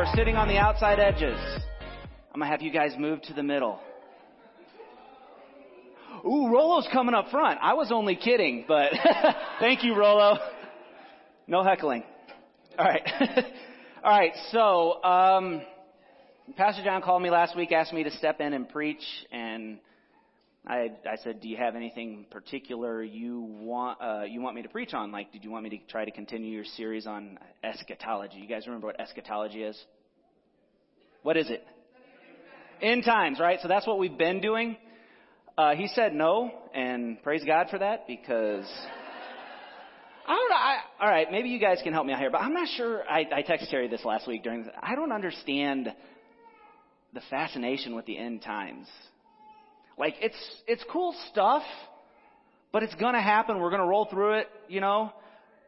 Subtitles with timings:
[0.00, 1.38] Are sitting on the outside edges,
[2.32, 3.78] I'm going to have you guys move to the middle.
[6.24, 7.58] Ooh, Rolo's coming up front.
[7.60, 8.92] I was only kidding, but
[9.60, 10.38] thank you, Rolo.
[11.46, 12.02] No heckling.
[12.78, 13.02] All right.
[14.02, 15.60] All right, so, um,
[16.56, 19.80] Pastor John called me last week, asked me to step in and preach, and
[20.70, 24.68] I, I said, "Do you have anything particular you want uh, you want me to
[24.68, 25.10] preach on?
[25.10, 28.36] Like, did you want me to try to continue your series on eschatology?
[28.36, 29.76] You guys remember what eschatology is?
[31.22, 31.66] What is it?
[32.80, 33.58] End times, right?
[33.60, 34.76] So that's what we've been doing.
[35.58, 38.64] Uh, he said no, and praise God for that because
[40.28, 40.52] I don't.
[40.52, 43.02] I, all right, maybe you guys can help me out here, but I'm not sure.
[43.10, 44.70] I, I texted Terry this last week during.
[44.80, 45.92] I don't understand
[47.12, 48.86] the fascination with the end times.
[50.00, 51.62] Like it's it's cool stuff,
[52.72, 53.60] but it's gonna happen.
[53.60, 55.12] We're gonna roll through it, you know.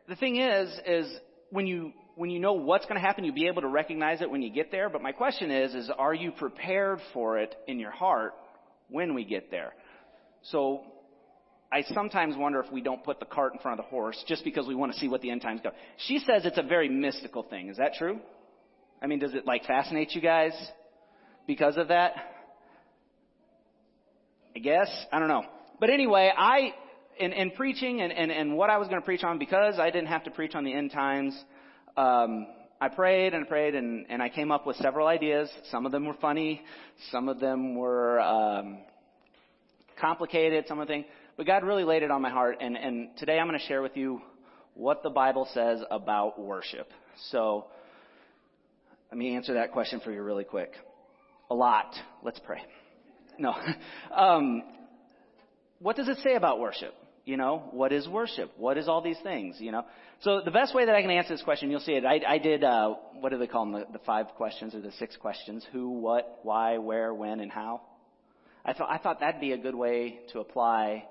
[0.08, 1.06] The thing is, is
[1.50, 4.40] when you when you know what's to happen, you'll be able to recognize it when
[4.40, 4.88] you get there.
[4.88, 8.32] But my question is, is are you prepared for it in your heart
[8.88, 9.74] when we get there?
[10.44, 10.80] So
[11.70, 14.44] I sometimes wonder if we don't put the cart in front of the horse just
[14.44, 15.72] because we want to see what the end times go.
[16.06, 17.68] She says it's a very mystical thing.
[17.68, 18.18] Is that true?
[19.02, 20.52] I mean, does it like fascinate you guys
[21.46, 22.31] because of that?
[24.54, 24.88] I guess.
[25.10, 25.44] I don't know.
[25.80, 26.74] But anyway, I,
[27.18, 29.90] in, in preaching and, and, and what I was going to preach on, because I
[29.90, 31.36] didn't have to preach on the end times,
[31.96, 32.46] um,
[32.80, 35.48] I prayed and prayed and, and I came up with several ideas.
[35.70, 36.62] Some of them were funny.
[37.10, 38.78] Some of them were, um,
[40.00, 41.06] complicated, some of the things.
[41.36, 42.58] But God really laid it on my heart.
[42.60, 44.20] And, and today I'm going to share with you
[44.74, 46.88] what the Bible says about worship.
[47.30, 47.66] So,
[49.10, 50.72] let me answer that question for you really quick.
[51.50, 51.94] A lot.
[52.22, 52.62] Let's pray.
[53.38, 53.54] No.
[54.14, 54.62] Um,
[55.78, 56.94] what does it say about worship?
[57.24, 58.52] You know, what is worship?
[58.56, 59.56] What is all these things?
[59.58, 59.84] You know,
[60.20, 62.04] so the best way that I can answer this question, you'll see it.
[62.04, 62.62] I, I did.
[62.62, 63.72] Uh, what do they call them?
[63.72, 65.64] The, the five questions or the six questions?
[65.72, 67.80] Who, what, why, where, when, and how.
[68.64, 71.04] I thought I thought that'd be a good way to apply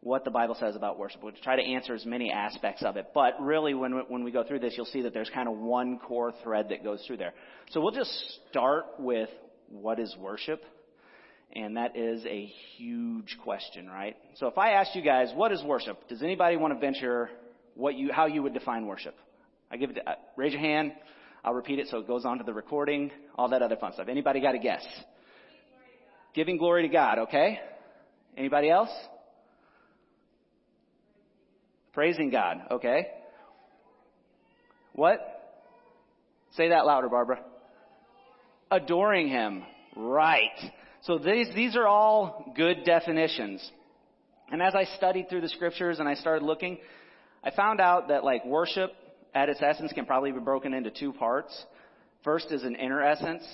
[0.00, 1.22] what the Bible says about worship.
[1.22, 3.08] We'll try to answer as many aspects of it.
[3.12, 5.98] But really, when when we go through this, you'll see that there's kind of one
[5.98, 7.34] core thread that goes through there.
[7.70, 8.10] So we'll just
[8.50, 9.30] start with
[9.68, 10.62] what is worship
[11.54, 14.16] and that is a huge question, right?
[14.34, 16.08] So if I asked you guys, what is worship?
[16.08, 17.30] Does anybody want to venture
[17.74, 19.16] what you, how you would define worship?
[19.70, 20.92] I give it, to, uh, raise your hand.
[21.44, 24.08] I'll repeat it so it goes on to the recording, all that other fun stuff.
[24.08, 24.84] Anybody got a guess?
[26.34, 27.60] Giving glory to God, okay?
[28.36, 28.90] Anybody else?
[31.92, 33.06] Praising God, okay?
[34.92, 35.20] What?
[36.56, 37.40] Say that louder, Barbara.
[38.70, 39.62] Adoring Him,
[39.96, 40.58] right.
[41.06, 43.70] So these, these are all good definitions.
[44.50, 46.78] And as I studied through the scriptures and I started looking,
[47.44, 48.90] I found out that like worship
[49.32, 51.64] at its essence can probably be broken into two parts.
[52.24, 53.44] First is an inner essence,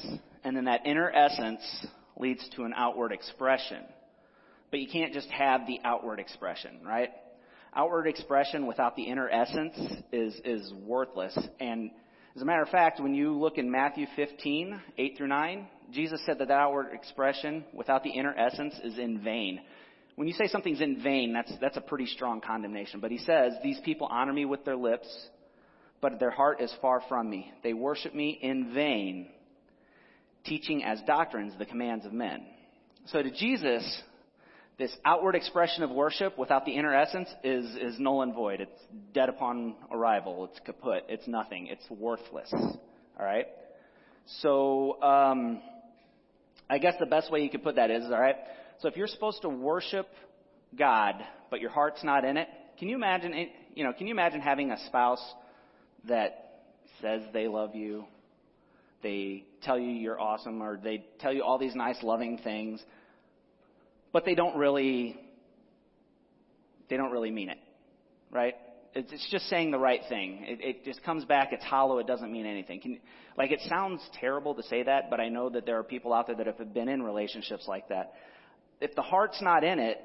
[0.45, 1.61] and then that inner essence
[2.17, 3.85] leads to an outward expression.
[4.71, 7.11] But you can't just have the outward expression, right?
[7.77, 9.79] Outward expression without the inner essence
[10.11, 11.37] is, is worthless.
[11.61, 11.91] And
[12.35, 16.21] as a matter of fact, when you look in Matthew 15, 8 through 9, Jesus
[16.25, 19.61] said that that outward expression without the inner essence is in vain.
[20.17, 23.01] When you say something's in vain, that's, that's a pretty strong condemnation.
[23.01, 25.09] But he says, These people honor me with their lips,
[26.01, 27.51] but their heart is far from me.
[27.63, 29.29] They worship me in vain,
[30.45, 32.45] teaching as doctrines the commands of men.
[33.07, 34.03] So to Jesus,
[34.79, 38.61] this outward expression of worship without the inner essence is, is null and void.
[38.61, 38.81] It's
[39.15, 40.49] dead upon arrival.
[40.51, 41.05] It's kaput.
[41.09, 41.69] It's nothing.
[41.69, 42.53] It's worthless.
[42.53, 43.47] All right?
[44.41, 45.61] So, um,
[46.73, 48.37] I guess the best way you could put that is, all right,
[48.81, 50.09] so if you're supposed to worship
[50.75, 51.17] God,
[51.51, 52.49] but your heart's not in it,
[52.79, 55.23] can you imagine, it, you know, can you imagine having a spouse
[56.09, 56.63] that
[57.03, 58.07] says they love you,
[59.03, 62.83] they tell you you're awesome, or they tell you all these nice, loving things,
[64.11, 65.21] but they don't really,
[66.89, 67.59] they don't really mean it,
[68.31, 68.55] right?
[68.95, 70.45] It's just saying the right thing.
[70.47, 71.49] It, it just comes back.
[71.53, 71.99] It's hollow.
[71.99, 72.81] It doesn't mean anything.
[72.81, 73.01] Can,
[73.39, 76.27] like it sounds terrible to say that, but I know that there are people out
[76.27, 78.13] there that have been in relationships like that.
[78.81, 79.99] If the heart's not in it,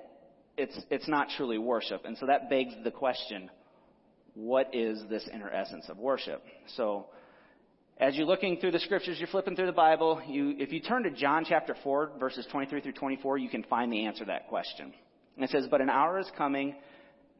[0.56, 2.06] it's it's not truly worship.
[2.06, 3.50] And so that begs the question:
[4.38, 6.44] what is this inner essence of worship?
[6.75, 7.07] So,
[8.00, 11.04] as you're looking through the scriptures, you're flipping through the Bible, you, if you turn
[11.04, 14.48] to John chapter 4, verses 23 through 24, you can find the answer to that
[14.48, 14.94] question.
[15.36, 16.75] And it says, But an hour is coming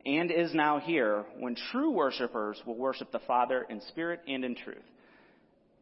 [0.08, 4.56] and is now here when true worshipers will worship the Father in spirit and in
[4.56, 4.78] truth.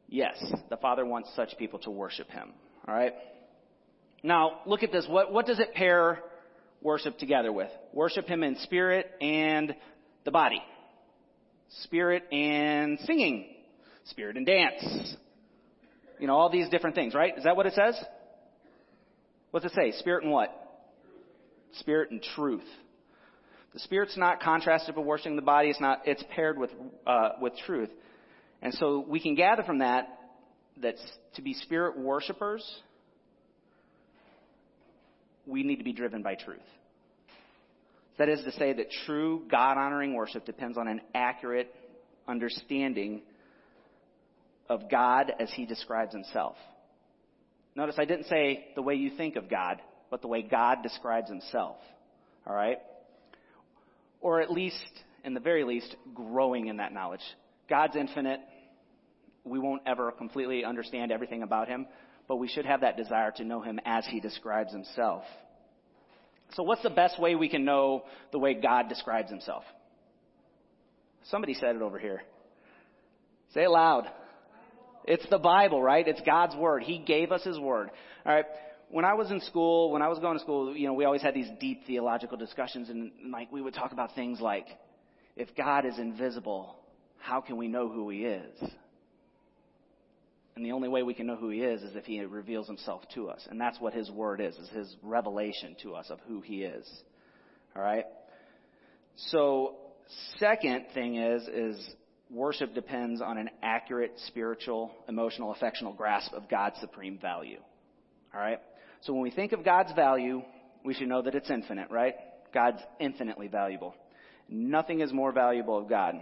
[0.10, 0.36] Yes,
[0.70, 2.52] the Father wants such people to worship Him.
[2.88, 3.14] Alright?
[4.24, 5.06] Now, look at this.
[5.08, 6.24] What, what does it pair
[6.82, 7.70] worship together with?
[7.94, 9.76] Worship Him in spirit and
[10.26, 10.62] the body.
[11.84, 13.46] Spirit and singing
[14.06, 15.16] spirit and dance.
[16.20, 17.38] You know, all these different things, right?
[17.38, 17.96] Is that what it says?
[19.52, 19.92] What's it say?
[20.00, 20.50] Spirit and what?
[21.80, 22.64] Spirit and truth.
[23.76, 25.68] The spirit's not contrasted with worshiping the body.
[25.68, 26.04] It's not.
[26.06, 26.72] It's paired with
[27.06, 27.90] uh, with truth,
[28.62, 30.08] and so we can gather from that
[30.82, 30.96] that
[31.36, 32.66] to be spirit worshipers,
[35.46, 36.60] we need to be driven by truth.
[38.18, 41.76] That is to say that true God honoring worship depends on an accurate
[42.30, 43.24] understanding
[44.70, 46.56] of God as he describes himself.
[47.76, 51.30] Notice I didn't say the way you think of God, but the way God describes
[51.30, 51.76] himself.
[52.48, 52.78] All right?
[54.26, 54.76] Or at least,
[55.24, 57.22] in the very least, growing in that knowledge.
[57.70, 58.40] God's infinite.
[59.44, 61.86] We won't ever completely understand everything about him,
[62.28, 65.22] but we should have that desire to know him as he describes himself.
[66.56, 69.62] So, what's the best way we can know the way God describes himself?
[71.30, 72.24] Somebody said it over here.
[73.54, 74.08] Say it loud.
[75.04, 76.08] It's the Bible, right?
[76.08, 76.82] It's God's Word.
[76.82, 77.92] He gave us His Word.
[78.26, 78.46] All right.
[78.90, 81.22] When I was in school, when I was going to school, you know, we always
[81.22, 84.68] had these deep theological discussions and like we would talk about things like,
[85.36, 86.78] if God is invisible,
[87.18, 88.64] how can we know who He is?
[90.56, 93.02] And the only way we can know who He is is if He reveals Himself
[93.16, 93.46] to us.
[93.50, 96.90] And that's what His Word is, is His revelation to us of who He is.
[97.76, 98.06] All right?
[99.30, 99.76] So,
[100.38, 101.90] second thing is, is
[102.30, 107.60] worship depends on an accurate spiritual, emotional, affectional grasp of God's supreme value.
[108.34, 108.60] All right?
[109.06, 110.42] So when we think of God's value,
[110.84, 112.16] we should know that it's infinite, right?
[112.52, 113.94] God's infinitely valuable.
[114.50, 116.16] Nothing is more valuable of God.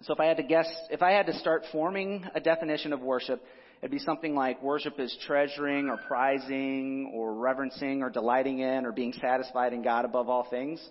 [0.00, 3.00] So if I had to guess, if I had to start forming a definition of
[3.00, 3.44] worship,
[3.82, 8.92] it'd be something like worship is treasuring or prizing or reverencing or delighting in or
[8.92, 10.82] being satisfied in God above all things.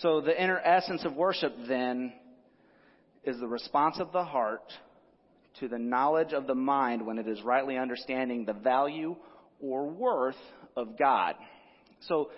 [0.00, 2.14] So the inner essence of worship then
[3.24, 4.72] is the response of the heart
[5.60, 9.16] to the knowledge of the mind when it is rightly understanding the value
[9.62, 10.36] or worth
[10.76, 11.36] of God.
[12.00, 12.30] So,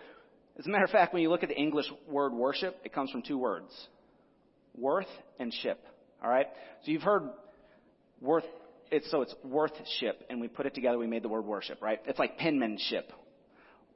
[0.59, 3.11] as a matter of fact, when you look at the English word worship, it comes
[3.11, 3.73] from two words
[4.77, 5.85] worth and ship.
[6.23, 6.47] All right?
[6.85, 7.31] So you've heard
[8.21, 8.45] worth,
[8.91, 12.01] it's, so it's worthship, and we put it together, we made the word worship, right?
[12.07, 13.11] It's like penmanship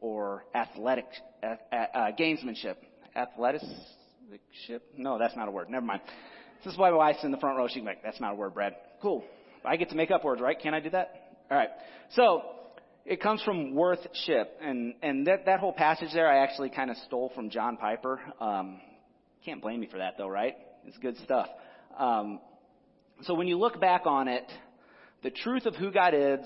[0.01, 1.07] or athletic,
[1.43, 2.77] uh, uh, gamesmanship.
[3.17, 4.81] Athleticship?
[4.97, 5.71] No, that's not a word.
[5.71, 6.03] Never mind.
[6.65, 7.69] This is why my wife's in the front row.
[7.69, 8.75] She's like, that's not a word, Brad.
[9.01, 9.25] Cool.
[9.65, 10.59] I get to make up words, right?
[10.59, 11.37] Can I do that?
[11.51, 11.71] All right.
[12.15, 12.43] So,
[13.08, 14.58] it comes from worthship.
[14.60, 18.20] And, and that, that whole passage there, I actually kind of stole from John Piper.
[18.38, 18.81] Um,
[19.44, 20.55] can't blame me for that though, right?
[20.86, 21.48] It's good stuff.
[21.98, 22.38] Um,
[23.22, 24.44] so when you look back on it,
[25.22, 26.38] the truth of who God is,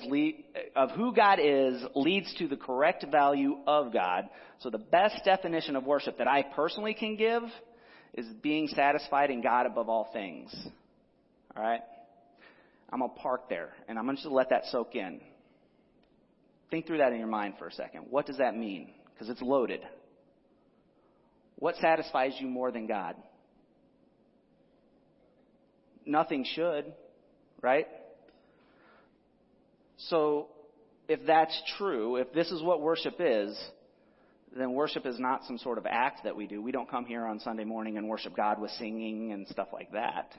[0.76, 4.28] of who God is leads to the correct value of God.
[4.60, 7.42] So the best definition of worship that I personally can give
[8.14, 10.54] is being satisfied in God above all things.
[11.56, 11.80] All right?
[12.90, 15.20] I'm to park there, and I'm to just let that soak in.
[16.72, 18.06] Think through that in your mind for a second.
[18.08, 18.88] What does that mean?
[19.12, 19.82] Because it's loaded.
[21.56, 23.14] What satisfies you more than God?
[26.06, 26.86] Nothing should,
[27.60, 27.86] right?
[29.98, 30.48] So,
[31.08, 33.54] if that's true, if this is what worship is,
[34.56, 36.62] then worship is not some sort of act that we do.
[36.62, 39.92] We don't come here on Sunday morning and worship God with singing and stuff like
[39.92, 40.32] that.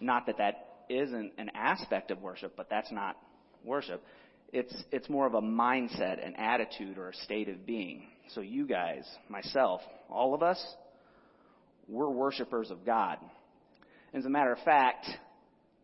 [0.00, 3.16] Not that that isn't an aspect of worship, but that's not
[3.64, 4.02] worship.
[4.52, 8.04] It's, it's more of a mindset, an attitude, or a state of being.
[8.34, 9.80] So you guys, myself,
[10.10, 10.62] all of us,
[11.88, 13.18] we're worshipers of God.
[14.14, 15.06] As a matter of fact,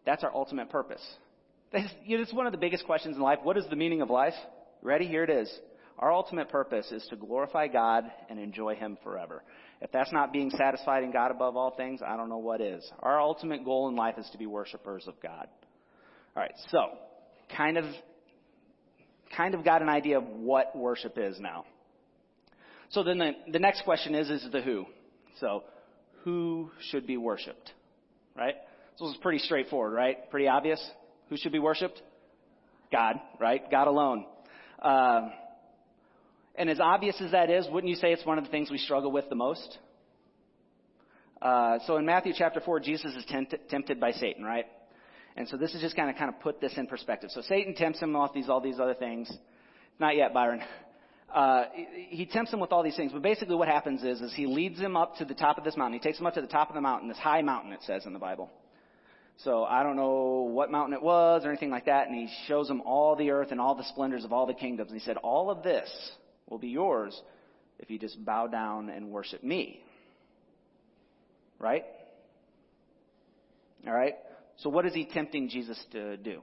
[0.05, 1.03] that's our ultimate purpose.
[1.73, 3.39] It's one of the biggest questions in life.
[3.43, 4.35] What is the meaning of life?
[4.83, 5.07] Ready?
[5.07, 5.51] Here it is.
[5.99, 9.43] Our ultimate purpose is to glorify God and enjoy Him forever.
[9.81, 12.89] If that's not being satisfied in God above all things, I don't know what is.
[13.01, 15.49] Our ultimate goal in life is to be worshipers of God.
[16.37, 16.99] Alright, so,
[17.57, 17.85] kind of,
[19.37, 21.65] kind of got an idea of what worship is now.
[22.91, 24.87] So then the, the next question is, is the who.
[25.41, 25.65] So,
[26.25, 27.73] who should be worshiped?
[28.37, 28.55] Right?
[28.97, 30.31] So this is pretty straightforward, right?
[30.31, 30.85] Pretty obvious.
[31.29, 32.01] Who should be worshiped?
[32.91, 33.71] God, right?
[33.71, 34.25] God alone.
[34.81, 35.29] Uh,
[36.55, 38.79] and as obvious as that is, wouldn't you say it's one of the things we
[38.79, 39.79] struggle with the most?
[41.41, 44.65] Uh, so in Matthew chapter 4, Jesus is tempt- tempted by Satan, right?
[45.39, 47.31] And so this is just kind of kind of put this in perspective.
[47.33, 49.33] So Satan tempts him off these all these other things.
[50.01, 50.61] Not yet, Byron.
[51.33, 51.65] Uh,
[52.09, 54.81] he tempts him with all these things, but basically what happens is, is he leads
[54.81, 56.01] him up to the top of this mountain.
[56.01, 58.05] He takes him up to the top of the mountain, this high mountain, it says
[58.05, 58.51] in the Bible.
[59.45, 62.69] So I don't know what mountain it was or anything like that, and he shows
[62.69, 64.91] him all the earth and all the splendors of all the kingdoms.
[64.91, 65.89] And he said, all of this
[66.49, 67.21] will be yours
[67.79, 69.83] if you just bow down and worship me.
[71.61, 71.85] Right?
[73.87, 74.15] All right?
[74.59, 76.43] So what is he tempting Jesus to do?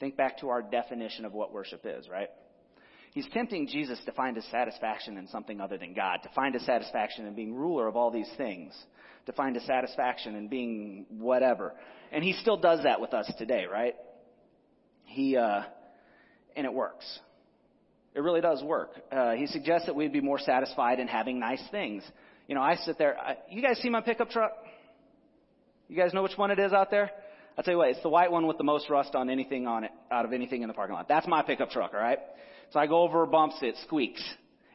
[0.00, 2.28] Think back to our definition of what worship is, right?
[3.12, 6.66] He's tempting Jesus to find his satisfaction in something other than God, to find his
[6.66, 8.74] satisfaction in being ruler of all these things,
[9.24, 11.72] to find his satisfaction in being whatever.
[12.12, 13.94] And he still does that with us today, right?
[15.04, 15.62] He, uh,
[16.54, 17.06] and it works.
[18.14, 18.90] It really does work.
[19.10, 22.02] Uh, he suggests that we'd be more satisfied in having nice things.
[22.48, 23.18] You know, I sit there.
[23.18, 24.52] I, you guys see my pickup truck?
[25.88, 27.10] You guys know which one it is out there?
[27.56, 29.84] I'll tell you what, it's the white one with the most rust on anything on
[29.84, 31.08] it, out of anything in the parking lot.
[31.08, 32.18] That's my pickup truck, alright?
[32.72, 34.22] So I go over bumps, it squeaks.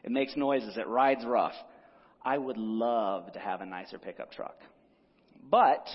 [0.02, 1.54] It makes noises, it rides rough.
[2.24, 4.56] I would love to have a nicer pickup truck.
[5.48, 5.86] But,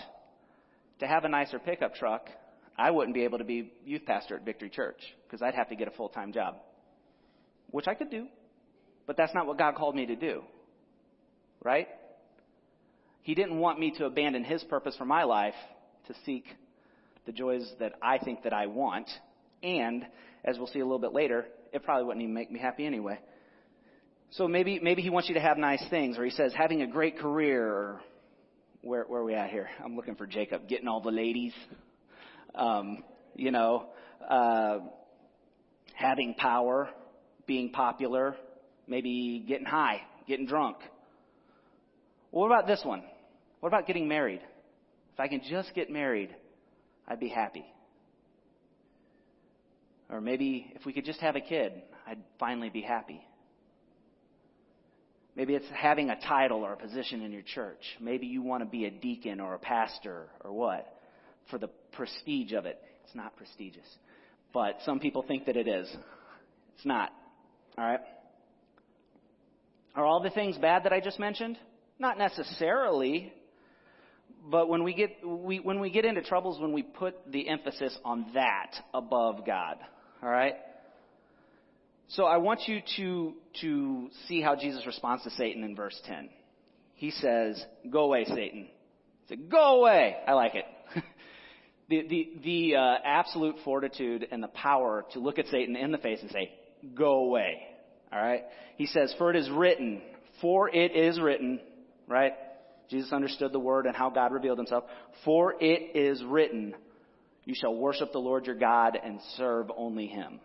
[0.99, 2.29] to have a nicer pickup truck,
[2.77, 5.75] I wouldn't be able to be youth pastor at Victory Church, because I'd have to
[5.75, 6.55] get a full-time job.
[7.71, 8.27] Which I could do.
[9.07, 10.43] But that's not what God called me to do.
[11.63, 11.87] Right?
[13.27, 15.53] He didn't want me to abandon His purpose for my life
[16.07, 16.45] to seek
[17.25, 19.09] the joys that I think that I want.
[19.61, 20.07] And,
[20.45, 23.19] as we'll see a little bit later, it probably wouldn't even make me happy anyway.
[24.31, 26.87] So maybe, maybe he wants you to have nice things, or he says having a
[26.87, 28.01] great career, or
[28.81, 29.67] where, where are we at here?
[29.83, 31.51] I'm looking for Jacob, getting all the ladies.
[32.55, 33.03] Um,
[33.35, 33.87] you know,
[34.25, 34.79] uh,
[35.95, 36.87] having power,
[37.45, 38.37] being popular,
[38.87, 40.77] maybe getting high, getting drunk.
[42.31, 43.03] What about this one?
[43.59, 44.41] What about getting married?
[45.13, 46.35] If I can just get married,
[47.07, 47.65] I'd be happy.
[50.09, 51.73] Or maybe if we could just have a kid,
[52.07, 53.21] I'd finally be happy.
[55.35, 57.81] Maybe it's having a title or a position in your church.
[57.99, 60.87] Maybe you want to be a deacon or a pastor or what?
[61.51, 62.81] For the prestige of it.
[63.05, 63.87] It's not prestigious.
[64.53, 65.87] But some people think that it is.
[66.75, 67.11] It's not.
[67.77, 67.99] Alright?
[69.95, 71.57] Are all the things bad that I just mentioned?
[71.99, 73.31] Not necessarily.
[74.49, 77.97] But when we get, we, when we get into troubles, when we put the emphasis
[78.05, 79.77] on that above God.
[80.23, 80.55] Alright?
[82.09, 86.29] So I want you to, to see how Jesus responds to Satan in verse 10.
[86.95, 88.67] He says, go away, Satan.
[89.25, 90.15] He said, go away.
[90.25, 90.65] I like it.
[91.89, 95.97] the, the, the uh, absolute fortitude and the power to look at Satan in the
[95.97, 96.51] face and say,
[96.95, 97.59] go away.
[98.13, 98.43] Alright?
[98.77, 100.01] He says, for it is written,
[100.39, 101.59] for it is written,
[102.07, 102.33] right?
[102.89, 104.85] Jesus understood the word and how God revealed himself.
[105.25, 106.73] For it is written,
[107.43, 110.39] you shall worship the Lord your God and serve only him.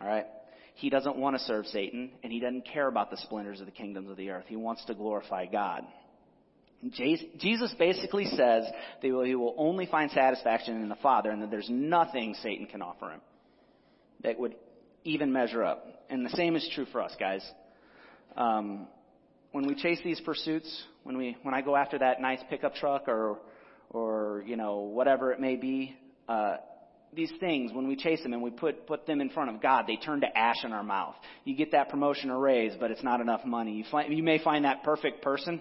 [0.00, 0.26] Alright?
[0.74, 3.72] He doesn't want to serve Satan, and he doesn't care about the splendors of the
[3.72, 4.46] kingdoms of the earth.
[4.48, 5.84] He wants to glorify God.
[6.88, 8.64] Jesus basically says
[9.02, 12.80] that he will only find satisfaction in the Father, and that there's nothing Satan can
[12.80, 13.20] offer him
[14.22, 14.54] that would
[15.04, 15.84] even measure up.
[16.08, 17.44] And the same is true for us, guys.
[18.36, 18.86] Um,
[19.52, 23.08] when we chase these pursuits, when we when I go after that nice pickup truck
[23.08, 23.38] or
[23.90, 25.96] or you know whatever it may be,
[26.28, 26.56] uh,
[27.12, 29.86] these things when we chase them and we put put them in front of God,
[29.86, 31.14] they turn to ash in our mouth.
[31.44, 33.72] You get that promotion or raise, but it's not enough money.
[33.72, 35.60] You find you may find that perfect person.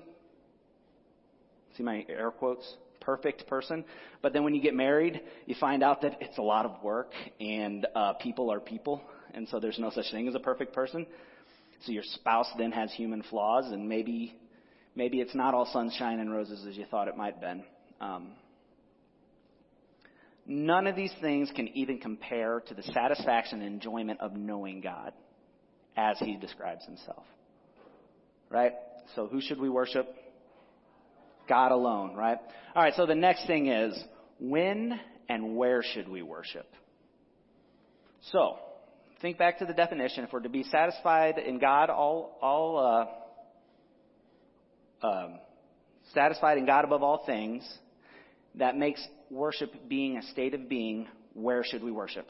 [1.78, 2.66] See my air quotes.
[3.02, 3.86] Perfect person,
[4.22, 7.12] but then when you get married, you find out that it's a lot of work
[7.40, 9.02] and uh, people are people,
[9.34, 11.08] and so there's no such thing as a perfect person.
[11.86, 14.36] So your spouse then has human flaws, and maybe
[14.96, 17.64] maybe it's not all sunshine and roses as you thought it might have been.
[18.02, 18.32] Um,
[20.46, 25.14] none of these things can even compare to the satisfaction and enjoyment of knowing God
[25.96, 27.24] as He describes Himself.
[28.50, 28.74] Right?
[29.16, 30.08] So who should we worship?
[31.48, 32.38] God alone, right?
[32.76, 34.02] All right, so the next thing is
[34.40, 36.68] when and where should we worship?
[38.32, 38.60] So,
[39.22, 40.24] think back to the definition.
[40.24, 43.10] If we're to be satisfied in God, all, all
[45.04, 45.40] uh, um,
[46.14, 47.68] satisfied in God above all things,
[48.56, 51.08] that makes worship being a state of being.
[51.34, 52.28] Where should we worship?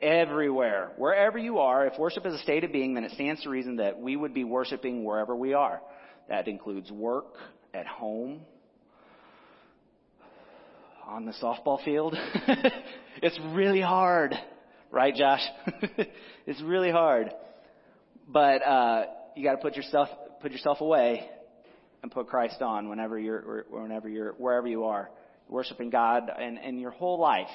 [0.00, 0.92] Everywhere.
[0.96, 3.76] Wherever you are, if worship is a state of being, then it stands to reason
[3.76, 5.80] that we would be worshiping wherever we are.
[6.28, 7.34] That includes work,
[7.74, 8.40] at home,
[11.06, 12.16] on the softball field.
[13.22, 14.34] it's really hard
[14.90, 15.42] Right, Josh?
[16.46, 17.32] it's really hard.
[18.28, 19.04] But, uh,
[19.36, 20.08] you got to put yourself
[20.40, 21.28] put yourself away
[22.02, 25.10] and put Christ on whenever you're whenever you're wherever you are
[25.48, 27.48] worshiping God, and and your whole life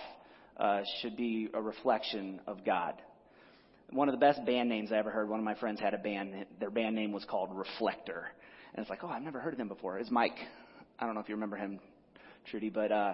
[0.57, 2.95] uh, should be a reflection of God.
[3.91, 5.29] One of the best band names I ever heard.
[5.29, 6.45] One of my friends had a band.
[6.59, 8.27] Their band name was called Reflector,
[8.73, 9.99] and it's like, oh, I've never heard of them before.
[9.99, 10.37] It's Mike.
[10.99, 11.79] I don't know if you remember him,
[12.49, 13.13] Trudy, but uh,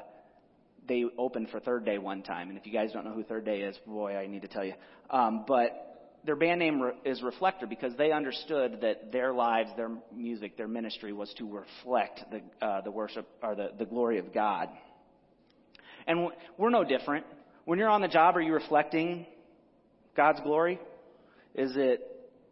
[0.88, 2.50] they opened for Third Day one time.
[2.50, 4.66] And if you guys don't know who Third Day is, boy, I need to tell
[4.66, 4.74] you.
[5.10, 5.92] Um, but
[6.26, 11.14] their band name is Reflector because they understood that their lives, their music, their ministry
[11.14, 14.70] was to reflect the, uh, the worship or the, the glory of God.
[16.08, 17.26] And we're no different.
[17.66, 19.26] When you're on the job, are you reflecting
[20.16, 20.80] God's glory?
[21.56, 22.02] Is it,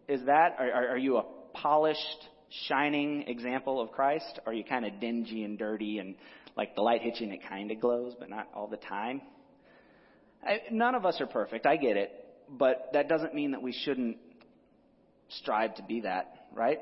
[0.08, 2.28] is that, are, are you a polished,
[2.68, 4.40] shining example of Christ?
[4.46, 6.16] Are you kind of dingy and dirty and
[6.60, 9.22] like the light and it kind of glows, but not all the time?
[10.46, 11.66] I, none of us are perfect.
[11.66, 12.20] I get it
[12.58, 14.18] but that doesn't mean that we shouldn't
[15.30, 16.80] strive to be that, right?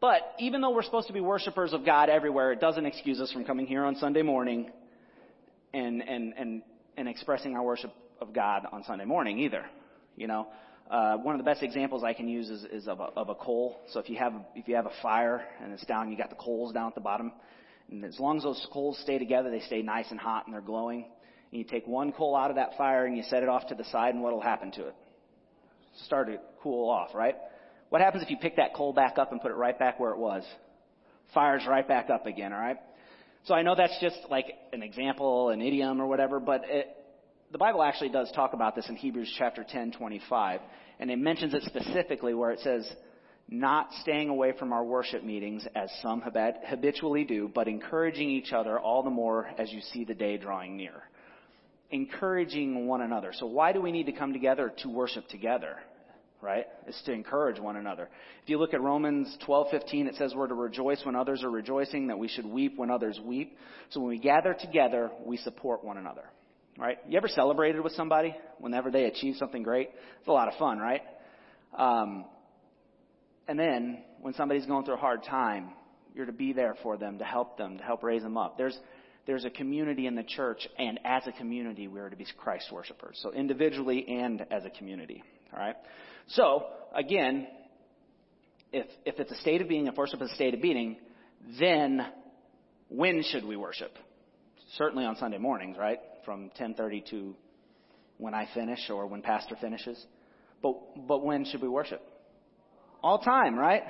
[0.00, 3.32] But even though we're supposed to be worshipers of God everywhere, it doesn't excuse us
[3.32, 4.70] from coming here on Sunday morning
[5.74, 6.62] and and and
[6.96, 9.64] and expressing our worship of God on Sunday morning either.
[10.16, 10.48] You know,
[10.90, 13.34] uh, one of the best examples I can use is, is of, a, of a
[13.34, 13.80] coal.
[13.92, 16.36] So if you have if you have a fire and it's down, you got the
[16.36, 17.32] coals down at the bottom,
[17.90, 20.60] and as long as those coals stay together, they stay nice and hot and they're
[20.60, 21.06] glowing.
[21.50, 23.74] And you take one coal out of that fire and you set it off to
[23.74, 24.94] the side, and what will happen to it?
[26.04, 27.36] Start to cool off, right?
[27.88, 30.10] What happens if you pick that coal back up and put it right back where
[30.10, 30.44] it was?
[31.32, 32.78] Fire's right back up again, alright?
[33.44, 36.95] So I know that's just like an example, an idiom or whatever, but it,
[37.52, 40.60] the Bible actually does talk about this in Hebrews chapter 10, 25.
[40.98, 42.90] And it mentions it specifically where it says,
[43.48, 48.78] not staying away from our worship meetings as some habitually do, but encouraging each other
[48.78, 51.04] all the more as you see the day drawing near
[51.90, 53.32] encouraging one another.
[53.34, 55.76] So why do we need to come together to worship together?
[56.42, 56.66] Right?
[56.86, 58.08] It's to encourage one another.
[58.42, 62.08] If you look at Romans 12:15, it says we're to rejoice when others are rejoicing,
[62.08, 63.56] that we should weep when others weep.
[63.90, 66.24] So when we gather together, we support one another.
[66.78, 66.98] Right?
[67.08, 69.90] You ever celebrated with somebody whenever they achieve something great?
[70.18, 71.02] It's a lot of fun, right?
[71.76, 72.26] Um,
[73.48, 75.70] and then when somebody's going through a hard time,
[76.14, 78.56] you're to be there for them, to help them, to help raise them up.
[78.56, 78.78] There's
[79.26, 82.70] there's a community in the church, and as a community, we are to be Christ
[82.70, 83.18] worshipers.
[83.22, 85.22] So individually and as a community.
[85.52, 85.74] All right.
[86.28, 87.48] So again,
[88.72, 90.96] if if it's a state of being, if worship is a state of being,
[91.58, 92.06] then
[92.88, 93.92] when should we worship?
[94.76, 95.98] Certainly on Sunday mornings, right?
[96.26, 97.34] From 10:30 to
[98.18, 100.04] when I finish or when pastor finishes.
[100.60, 102.02] But but when should we worship?
[103.02, 103.84] All time, right?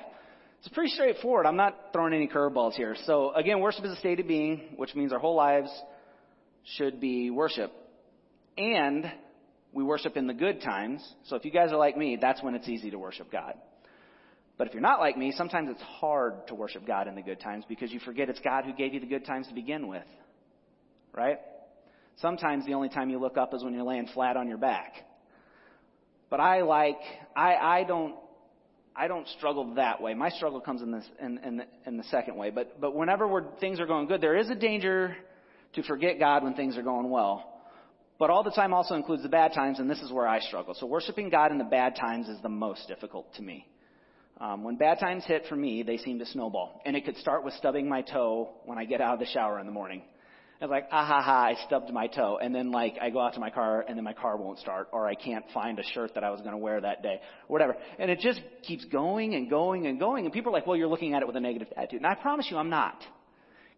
[0.59, 1.47] It's pretty straightforward.
[1.47, 2.95] I'm not throwing any curveballs here.
[3.05, 5.71] So again, worship is a state of being, which means our whole lives
[6.77, 7.73] should be worship.
[8.59, 9.11] And
[9.73, 11.07] we worship in the good times.
[11.25, 13.55] So if you guys are like me, that's when it's easy to worship God.
[14.59, 17.41] But if you're not like me, sometimes it's hard to worship God in the good
[17.41, 20.07] times because you forget it's God who gave you the good times to begin with.
[21.15, 21.39] Right?
[22.17, 24.95] Sometimes the only time you look up is when you're laying flat on your back.
[26.31, 26.99] But I like,
[27.37, 28.17] I, I don't
[28.99, 30.15] I don't struggle that way.
[30.15, 32.51] My struggle comes in this in, in, the, in the second way.
[32.51, 35.15] But but whenever things are going good, there is a danger
[35.75, 37.53] to forget God when things are going well.
[38.19, 40.73] But all the time also includes the bad times, and this is where I struggle.
[40.75, 43.69] So worshiping God in the bad times is the most difficult to me.
[44.41, 47.45] Um, when bad times hit for me, they seem to snowball, and it could start
[47.45, 50.03] with stubbing my toe when I get out of the shower in the morning.
[50.61, 52.39] I was like, ah ha ha, I stubbed my toe.
[52.41, 54.89] And then like, I go out to my car and then my car won't start
[54.91, 57.77] or I can't find a shirt that I was going to wear that day whatever.
[57.99, 60.25] And it just keeps going and going and going.
[60.25, 62.01] And people are like, well, you're looking at it with a negative attitude.
[62.01, 62.97] And I promise you I'm not.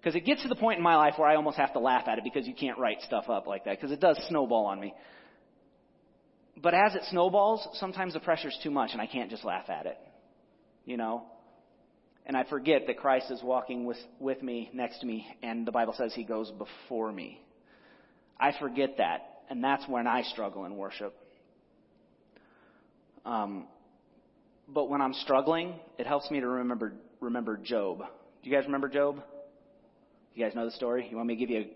[0.01, 2.07] Because it gets to the point in my life where I almost have to laugh
[2.07, 4.79] at it because you can't write stuff up like that because it does snowball on
[4.79, 4.95] me.
[6.57, 9.87] But as it snowballs, sometimes the pressure's too much and I can't just laugh at
[9.87, 9.99] it.
[10.85, 11.25] You know?
[12.29, 15.73] And I forget that Christ is walking with, with me, next to me, and the
[15.73, 17.41] Bible says he goes before me.
[18.39, 21.17] I forget that, and that's when I struggle in worship.
[23.25, 23.67] Um,
[24.69, 27.99] but when I'm struggling, it helps me to remember remember Job.
[27.99, 29.23] Do you guys remember Job?
[30.35, 31.09] You guys know the story?
[31.11, 31.71] You want me to give you a,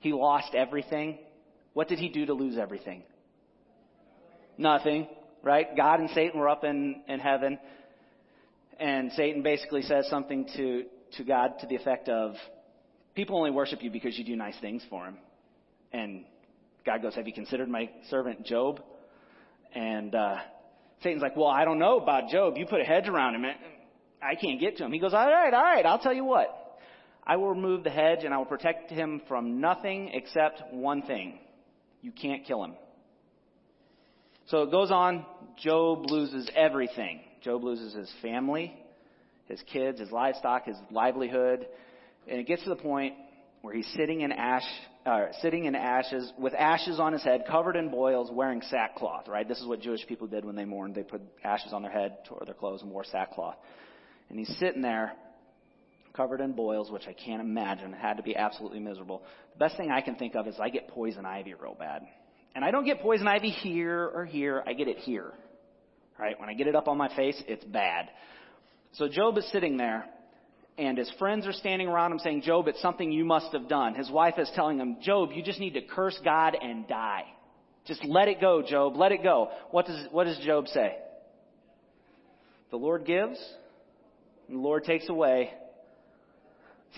[0.00, 1.18] he lost everything.
[1.72, 3.04] What did he do to lose everything?
[4.58, 5.08] Nothing,
[5.42, 5.74] right?
[5.76, 7.58] God and Satan were up in, in heaven.
[8.78, 10.84] And Satan basically says something to,
[11.16, 12.34] to God to the effect of,
[13.14, 15.18] people only worship you because you do nice things for them.
[15.92, 16.24] And
[16.84, 18.80] God goes, have you considered my servant Job?
[19.74, 20.36] And, uh,
[21.02, 22.56] Satan's like, well, I don't know about Job.
[22.56, 23.44] You put a hedge around him.
[24.22, 24.92] I can't get to him.
[24.92, 26.48] He goes, all right, all right, I'll tell you what.
[27.26, 31.38] I will remove the hedge and I will protect him from nothing except one thing.
[32.00, 32.74] You can't kill him.
[34.46, 35.24] So it goes on.
[35.62, 37.20] Job loses everything.
[37.44, 38.74] Job loses his family,
[39.46, 41.66] his kids, his livestock, his livelihood.
[42.26, 43.14] And it gets to the point
[43.60, 44.64] where he's sitting in ash,
[45.04, 49.46] uh, sitting in ashes, with ashes on his head, covered in boils, wearing sackcloth, right?
[49.46, 50.94] This is what Jewish people did when they mourned.
[50.94, 53.56] They put ashes on their head, tore their clothes, and wore sackcloth.
[54.30, 55.12] And he's sitting there,
[56.14, 57.92] covered in boils, which I can't imagine.
[57.92, 59.22] It had to be absolutely miserable.
[59.52, 62.02] The best thing I can think of is I get poison ivy real bad.
[62.54, 65.32] And I don't get poison ivy here or here, I get it here.
[66.18, 66.38] Right?
[66.38, 68.08] When I get it up on my face, it's bad.
[68.92, 70.06] So Job is sitting there,
[70.78, 73.94] and his friends are standing around him saying, Job, it's something you must have done.
[73.94, 77.24] His wife is telling him, Job, you just need to curse God and die.
[77.86, 78.96] Just let it go, Job.
[78.96, 79.50] Let it go.
[79.70, 80.96] What does, what does Job say?
[82.70, 83.38] The Lord gives,
[84.48, 85.50] and the Lord takes away.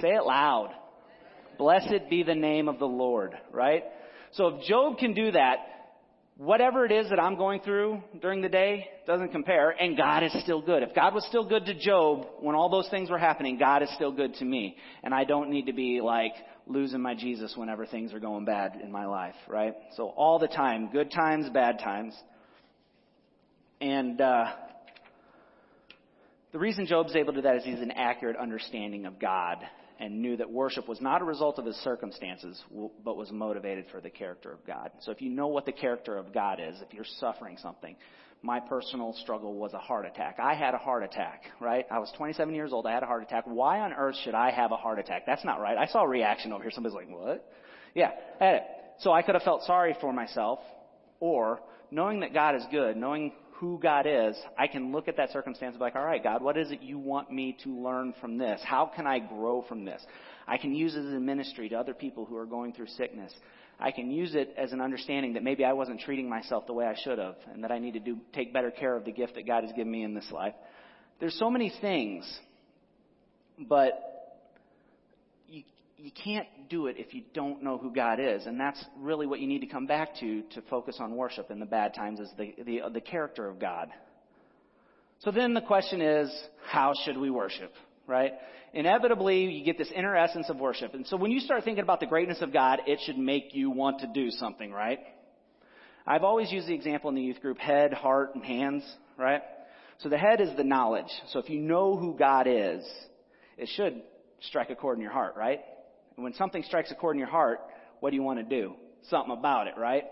[0.00, 0.72] Say it loud.
[1.58, 3.84] Blessed be the name of the Lord, right?
[4.32, 5.56] So if Job can do that,
[6.36, 10.32] whatever it is that I'm going through during the day doesn't compare, and God is
[10.42, 10.82] still good.
[10.82, 13.90] If God was still good to Job when all those things were happening, God is
[13.94, 14.76] still good to me.
[15.02, 16.34] And I don't need to be like
[16.66, 19.74] losing my Jesus whenever things are going bad in my life, right?
[19.96, 22.14] So all the time, good times, bad times.
[23.80, 24.52] And, uh,
[26.52, 29.58] the reason Job's able to do that is he's an accurate understanding of God
[29.98, 32.62] and knew that worship was not a result of his circumstances,
[33.04, 34.90] but was motivated for the character of God.
[35.00, 37.96] So if you know what the character of God is, if you're suffering something,
[38.42, 40.38] my personal struggle was a heart attack.
[40.38, 41.86] I had a heart attack, right?
[41.90, 42.86] I was 27 years old.
[42.86, 43.44] I had a heart attack.
[43.46, 45.24] Why on earth should I have a heart attack?
[45.26, 45.78] That's not right.
[45.78, 46.70] I saw a reaction over here.
[46.70, 47.50] Somebody's like, what?
[47.94, 48.62] Yeah, I had it.
[48.98, 50.58] So I could have felt sorry for myself,
[51.20, 55.30] or knowing that God is good, knowing who God is, I can look at that
[55.30, 58.14] circumstance and be like, all right, God, what is it you want me to learn
[58.20, 58.60] from this?
[58.62, 60.02] How can I grow from this?
[60.46, 63.32] I can use it as a ministry to other people who are going through sickness.
[63.80, 66.86] I can use it as an understanding that maybe I wasn't treating myself the way
[66.86, 69.34] I should have and that I need to do, take better care of the gift
[69.34, 70.54] that God has given me in this life.
[71.18, 72.30] There's so many things,
[73.58, 74.15] but
[75.98, 78.46] you can't do it if you don't know who God is.
[78.46, 81.58] And that's really what you need to come back to to focus on worship in
[81.58, 83.88] the bad times is the, the, the character of God.
[85.20, 86.30] So then the question is,
[86.66, 87.72] how should we worship?
[88.06, 88.32] Right?
[88.74, 90.92] Inevitably, you get this inner essence of worship.
[90.92, 93.70] And so when you start thinking about the greatness of God, it should make you
[93.70, 94.98] want to do something, right?
[96.06, 98.84] I've always used the example in the youth group, head, heart, and hands,
[99.16, 99.40] right?
[99.98, 101.10] So the head is the knowledge.
[101.30, 102.86] So if you know who God is,
[103.56, 104.02] it should
[104.42, 105.60] strike a chord in your heart, right?
[106.16, 107.60] And when something strikes a chord in your heart,
[108.00, 108.74] what do you want to do?
[109.08, 110.04] Something about it, right?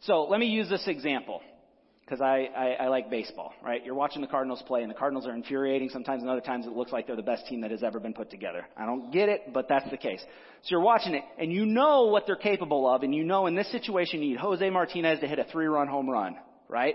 [0.00, 1.40] So let me use this example
[2.08, 3.84] because I, I, I like baseball, right?
[3.84, 6.72] You're watching the Cardinals play, and the Cardinals are infuriating sometimes, and other times it
[6.72, 8.66] looks like they're the best team that has ever been put together.
[8.78, 10.20] I don't get it, but that's the case.
[10.62, 13.54] So you're watching it, and you know what they're capable of, and you know in
[13.54, 16.94] this situation you need Jose Martinez to hit a three-run home run, right?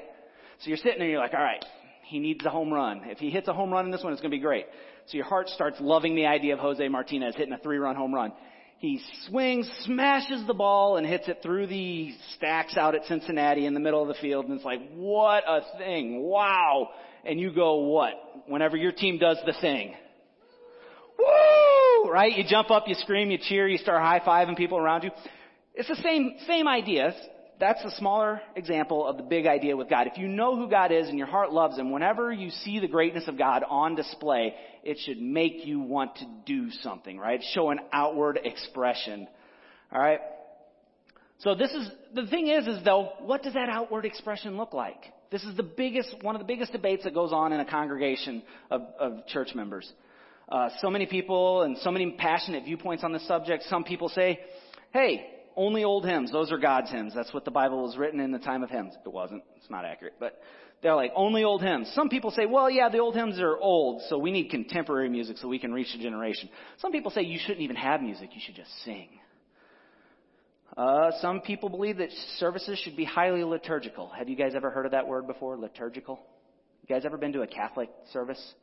[0.62, 1.64] So you're sitting there, and you're like, all right,
[2.06, 3.02] he needs a home run.
[3.06, 4.66] If he hits a home run in this one, it's going to be great.
[5.08, 8.14] So your heart starts loving the idea of Jose Martinez hitting a three run home
[8.14, 8.32] run.
[8.80, 13.74] He swings, smashes the ball, and hits it through the stacks out at Cincinnati in
[13.74, 14.46] the middle of the field.
[14.46, 16.22] And it's like, what a thing.
[16.22, 16.90] Wow.
[17.24, 18.14] And you go, what?
[18.48, 19.96] Whenever your team does the thing.
[21.18, 22.12] Woo!
[22.12, 22.36] Right?
[22.36, 25.12] You jump up, you scream, you cheer, you start high-fiving people around you.
[25.74, 27.14] It's the same, same idea
[27.60, 30.08] that's a smaller example of the big idea with God.
[30.08, 32.88] If you know who God is and your heart loves Him, whenever you see the
[32.88, 37.42] greatness of God on display, it should make you want to do something, right?
[37.54, 39.28] Show an outward expression.
[39.94, 40.20] Alright?
[41.40, 45.02] So this is, the thing is, is though, what does that outward expression look like?
[45.30, 48.44] This is the biggest, one of the biggest debates that goes on in a congregation
[48.72, 49.92] of, of church members.
[50.48, 53.64] Uh, so many people and so many passionate viewpoints on this subject.
[53.70, 54.40] Some people say,
[54.92, 56.32] hey, only old hymns.
[56.32, 57.14] Those are God's hymns.
[57.16, 58.94] That's what the Bible was written in the time of hymns.
[59.06, 59.44] It wasn't.
[59.58, 60.16] It's not accurate.
[60.20, 60.40] But
[60.82, 61.92] they're like, only old hymns.
[61.96, 65.38] Some people say, well, yeah, the old hymns are old, so we need contemporary music
[65.38, 66.50] so we can reach a generation.
[66.80, 68.30] Some people say you shouldn't even have music.
[68.34, 69.10] You should just sing.
[70.76, 74.10] Uh, some people believe that services should be highly liturgical.
[74.10, 75.58] Have you guys ever heard of that word before?
[75.58, 76.20] Liturgical?
[76.82, 78.54] You guys ever been to a Catholic service?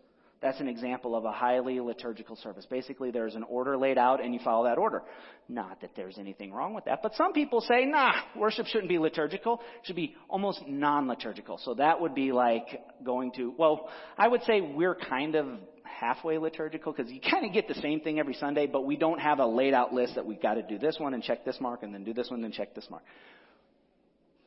[0.42, 2.66] That's an example of a highly liturgical service.
[2.68, 5.03] Basically, there's an order laid out and you follow that order.
[5.50, 8.98] Not that there's anything wrong with that, but some people say, nah, worship shouldn't be
[8.98, 9.61] liturgical.
[9.81, 11.59] It should be almost non-liturgical.
[11.62, 15.46] So that would be like going to, well, I would say we're kind of
[15.83, 19.20] halfway liturgical because you kind of get the same thing every Sunday, but we don't
[19.20, 21.61] have a laid out list that we've got to do this one and check this
[21.61, 23.03] mark and then do this one and check this mark.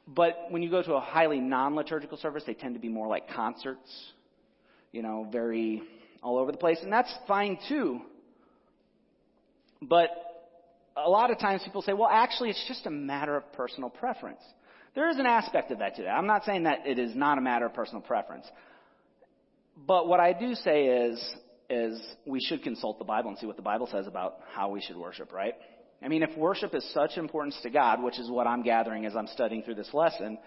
[0.08, 3.30] But when you go to a highly non-liturgical service, they tend to be more like
[3.30, 4.14] concerts
[4.94, 5.84] you know, very
[6.22, 8.00] all over the place, and that's fine too.
[9.82, 10.10] But
[10.96, 14.40] a lot of times people say, well, actually, it's just a matter of personal preference.
[14.96, 16.12] There is an aspect of that to that.
[16.12, 18.46] I'm not saying that it is not a matter of personal preference.
[19.76, 21.36] But what I do say is,
[21.70, 24.82] is we should consult the Bible and see what the Bible says about how we
[24.82, 25.56] should worship, right?
[26.02, 29.16] I mean, if worship is such importance to God, which is what I'm gathering as
[29.16, 30.38] I'm studying through this lesson,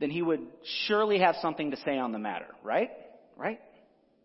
[0.00, 0.40] then he would
[0.86, 2.90] surely have something to say on the matter, right?
[3.40, 3.58] Right?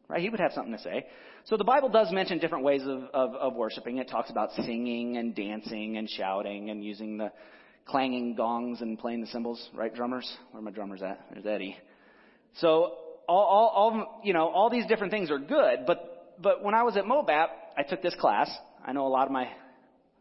[0.09, 0.21] Right?
[0.21, 1.07] He would have something to say.
[1.45, 3.97] So the Bible does mention different ways of, of, of worshiping.
[3.97, 7.31] It talks about singing and dancing and shouting and using the
[7.85, 10.29] clanging gongs and playing the cymbals, right, drummers?
[10.51, 11.23] Where are my drummers at?
[11.31, 11.77] There's Eddie.
[12.59, 12.93] So
[13.27, 16.83] all, all, all, you know, all these different things are good, but, but when I
[16.83, 17.47] was at Mobap,
[17.77, 18.49] I took this class.
[18.85, 19.47] I know a lot of my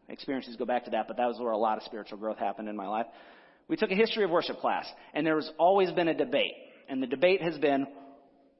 [0.09, 2.69] experiences go back to that, but that was where a lot of spiritual growth happened
[2.69, 3.07] in my life.
[3.67, 6.53] We took a history of worship class, and there has always been a debate.
[6.87, 7.87] And the debate has been,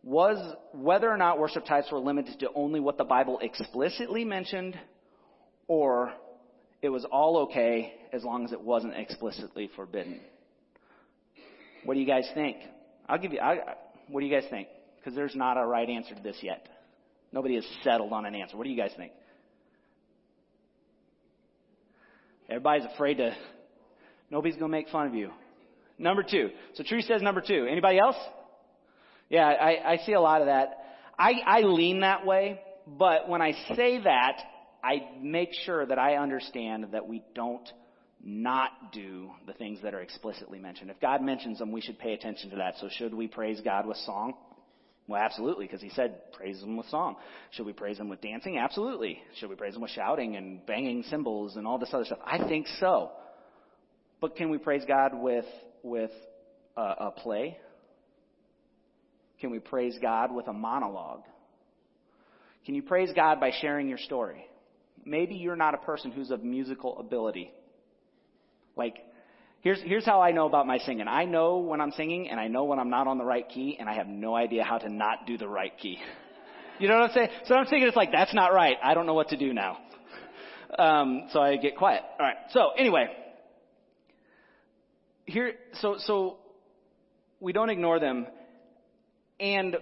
[0.05, 0.37] was
[0.71, 4.79] whether or not worship types were limited to only what the Bible explicitly mentioned,
[5.67, 6.13] or
[6.83, 10.19] it was all okay as long as it wasn't explicitly forbidden.
[11.83, 12.57] What do you guys think?
[13.09, 13.75] I'll give you, I,
[14.07, 14.67] what do you guys think?
[14.97, 16.67] Because there's not a right answer to this yet.
[17.31, 18.57] Nobody has settled on an answer.
[18.57, 19.11] What do you guys think?
[22.47, 23.35] Everybody's afraid to,
[24.29, 25.31] nobody's going to make fun of you.
[25.97, 26.49] Number two.
[26.75, 27.65] So Tree says number two.
[27.69, 28.17] Anybody else?
[29.29, 30.85] Yeah, I, I see a lot of that.
[31.17, 34.41] I, I lean that way, but when I say that,
[34.83, 37.67] I make sure that I understand that we don't
[38.23, 40.89] not do the things that are explicitly mentioned.
[40.89, 42.75] If God mentions them, we should pay attention to that.
[42.79, 44.33] So should we praise God with song?
[45.07, 47.15] Well, absolutely, because he said praise him with song.
[47.51, 48.57] Should we praise him with dancing?
[48.57, 49.21] Absolutely.
[49.39, 52.19] Should we praise him with shouting and banging cymbals and all this other stuff?
[52.25, 53.11] I think so.
[54.19, 55.45] But can we praise God with
[55.83, 56.11] with
[56.75, 57.57] a, a play?
[59.39, 61.23] Can we praise God with a monologue?
[62.65, 64.45] Can you praise God by sharing your story?
[65.05, 67.51] Maybe you're not a person who's of musical ability.
[68.75, 68.95] Like,
[69.61, 71.07] here's, here's how I know about my singing.
[71.07, 73.77] I know when I'm singing and I know when I'm not on the right key
[73.79, 75.99] and I have no idea how to not do the right key.
[76.77, 77.29] You know what I'm saying?
[77.45, 78.75] So I'm thinking it's like, that's not right.
[78.83, 79.77] I don't know what to do now.
[80.77, 82.01] Um, so I get quiet.
[82.19, 82.35] All right.
[82.49, 83.07] So anyway,
[85.25, 86.37] here, so, so
[87.39, 88.27] we don't ignore them.
[89.39, 89.77] And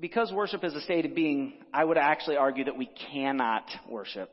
[0.00, 4.30] because worship is a state of being, I would actually argue that we cannot worship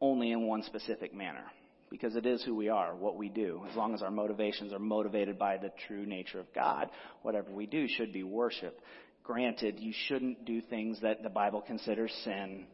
[0.00, 1.44] only in one specific manner
[1.90, 3.62] because it is who we are, what we do.
[3.70, 6.90] As long as our motivations are motivated by the true nature of God,
[7.22, 8.80] whatever we do should be worship.
[9.22, 12.66] Granted, you shouldn't do things that the Bible considers sin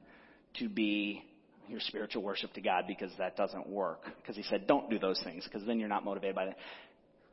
[0.59, 1.23] to be
[1.69, 4.05] your spiritual worship to God because that doesn't work.
[4.21, 6.57] Because he said, don't do those things because then you're not motivated by that.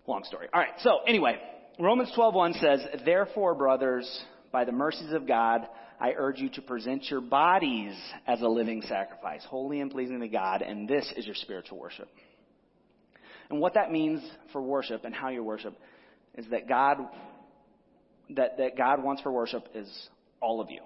[0.06, 0.48] Long story.
[0.54, 0.74] All right.
[0.84, 1.40] So anyway,
[1.80, 5.68] Romans 12:1 says, "Therefore, brothers, by the mercies of God,
[6.00, 10.28] I urge you to present your bodies as a living sacrifice, holy and pleasing to
[10.28, 12.10] God, and this is your spiritual worship.
[13.50, 15.76] And what that means for worship and how you worship
[16.36, 16.98] is that God
[18.32, 20.10] that, that God wants for worship is
[20.42, 20.82] all of you.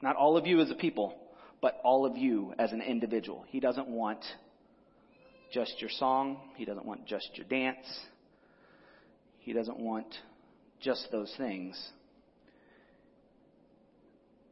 [0.00, 1.14] Not all of you as a people,
[1.60, 3.44] but all of you as an individual.
[3.48, 4.24] He doesn't want
[5.52, 6.38] just your song.
[6.56, 7.84] He doesn't want just your dance.
[9.46, 10.12] He doesn't want
[10.80, 11.80] just those things.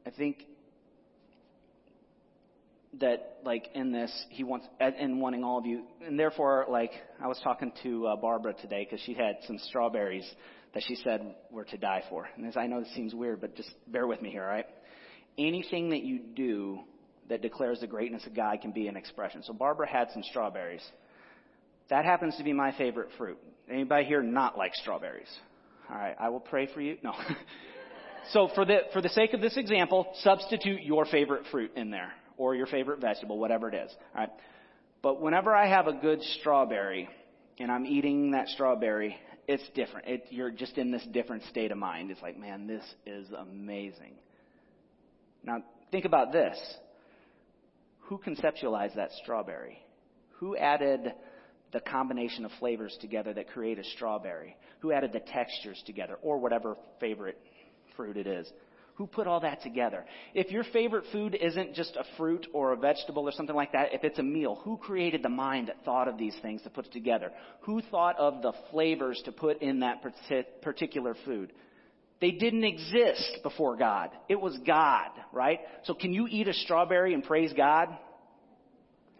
[0.07, 0.45] I think
[3.01, 4.69] that like in this he wants
[5.01, 8.87] in wanting all of you and therefore like i was talking to uh, barbara today
[8.89, 10.25] because she had some strawberries
[10.75, 12.29] that she said were to die for.
[12.37, 14.67] And as i know this seems weird but just bear with me here all right?
[15.37, 16.79] Anything that you do
[17.29, 19.43] that declares the greatness of god can be an expression.
[19.43, 20.85] So barbara had some strawberries.
[21.91, 23.39] That happens to be my favorite fruit
[23.71, 25.33] anybody here not like strawberries
[25.91, 27.13] all right i will pray for you no
[28.33, 32.13] So for the, for the sake of this example, substitute your favorite fruit in there
[32.37, 33.95] or your favorite vegetable, whatever it is.
[34.15, 34.31] All right.
[35.03, 37.09] But whenever I have a good strawberry
[37.59, 40.09] and I'm eating that strawberry, it's different.
[40.09, 42.11] It, you're just in this different state of mind.
[42.11, 44.15] It's like, man, this is amazing.
[45.43, 46.59] Now, think about this.
[48.07, 49.79] Who conceptualized that strawberry?
[50.39, 51.13] Who added
[51.75, 54.57] the combination of flavors together that create a strawberry?
[54.81, 57.39] Who added the textures together or whatever favorite
[57.97, 58.51] fruit it is.
[58.97, 60.05] Who put all that together?
[60.35, 63.93] If your favorite food isn't just a fruit or a vegetable or something like that,
[63.93, 66.93] if it's a meal, who created the mind that thought of these things to put
[66.93, 67.33] together?
[67.63, 70.05] Who thought of the flavors to put in that
[70.63, 71.53] particular food?
[72.21, 74.11] They didn't exist before God.
[74.29, 75.59] It was God, right?
[75.85, 77.89] So can you eat a strawberry and praise God?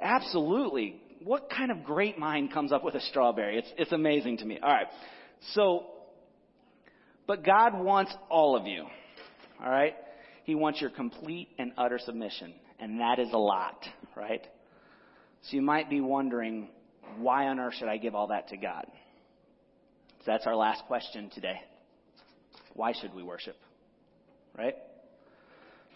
[0.01, 1.03] Absolutely.
[1.25, 3.59] What kind of great mind comes up with a strawberry?
[3.59, 4.59] It's, it's amazing to me.
[4.63, 4.87] All right.
[5.55, 5.87] So
[7.27, 8.85] but God wants all of you.
[9.63, 9.95] All right?
[10.45, 12.55] He wants your complete and utter submission.
[12.79, 14.43] And that is a lot, right?
[15.43, 16.69] So you might be wondering,
[17.19, 18.85] why on earth should I give all that to God?
[20.19, 21.61] So that's our last question today.
[22.75, 23.57] Why should we worship?
[24.57, 24.75] Right?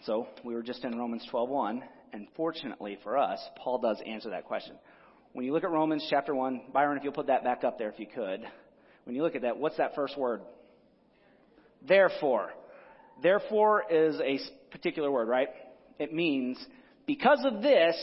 [0.05, 1.81] So we were just in Romans 12:1,
[2.13, 4.75] and fortunately for us, Paul does answer that question.
[5.33, 7.89] When you look at Romans chapter 1, Byron, if you'll put that back up there
[7.89, 8.41] if you could.
[9.03, 10.41] When you look at that, what's that first word?
[11.87, 12.49] Therefore.
[13.21, 14.39] Therefore is a
[14.71, 15.49] particular word, right?
[15.99, 16.57] It means
[17.05, 17.95] because of this,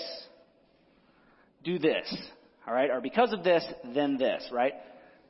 [1.64, 2.14] do this.
[2.66, 2.90] All right?
[2.90, 4.72] Or because of this, then this, right?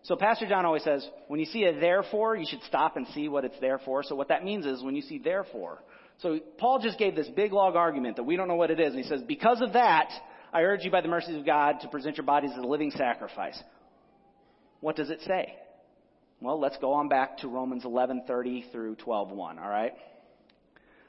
[0.03, 3.29] So Pastor John always says, when you see a therefore, you should stop and see
[3.29, 4.03] what it's there for.
[4.03, 5.83] So what that means is when you see therefore.
[6.19, 8.95] So Paul just gave this big log argument that we don't know what it is.
[8.95, 10.11] And he says, because of that,
[10.57, 12.91] I urge you by the mercies of God to present your bodies as a living
[12.91, 13.63] sacrifice.
[14.81, 15.55] What does it say?
[16.41, 19.93] Well, let's go on back to Romans 11:30 through 12:1, all right?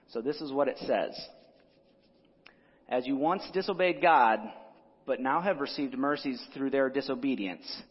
[0.10, 1.18] So this is what it says.
[2.90, 4.42] As you once disobeyed God,
[5.06, 7.84] but now have received mercies through their disobedience,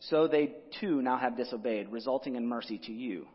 [0.00, 3.26] so they too now have disobeyed, resulting in mercy to you,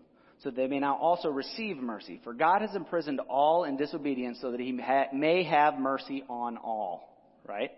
[0.46, 2.22] so they may now also receive mercy.
[2.24, 7.10] For God has imprisoned all in disobedience so that he may have mercy on all.
[7.50, 7.72] Right?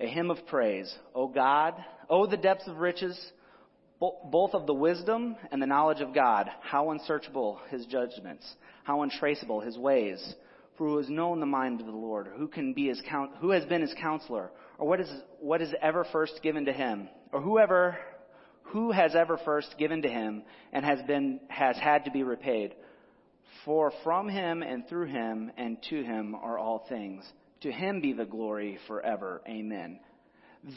[0.00, 0.92] A hymn of praise.
[1.14, 1.74] O God,
[2.10, 3.16] O the depths of riches,
[4.00, 6.50] both of the wisdom and the knowledge of God.
[6.60, 8.44] How unsearchable his judgments,
[8.82, 10.34] how untraceable his ways.
[10.76, 12.32] For who has known the mind of the Lord?
[12.36, 13.00] Who can be his
[13.38, 14.50] who has been his counselor?
[14.76, 17.08] Or what is what is ever first given to him?
[17.30, 17.96] Or whoever
[18.74, 22.74] who has ever first given to him and has been has had to be repaid?
[23.64, 27.24] For from him and through him and to him are all things.
[27.60, 29.42] To him be the glory forever.
[29.48, 30.00] Amen.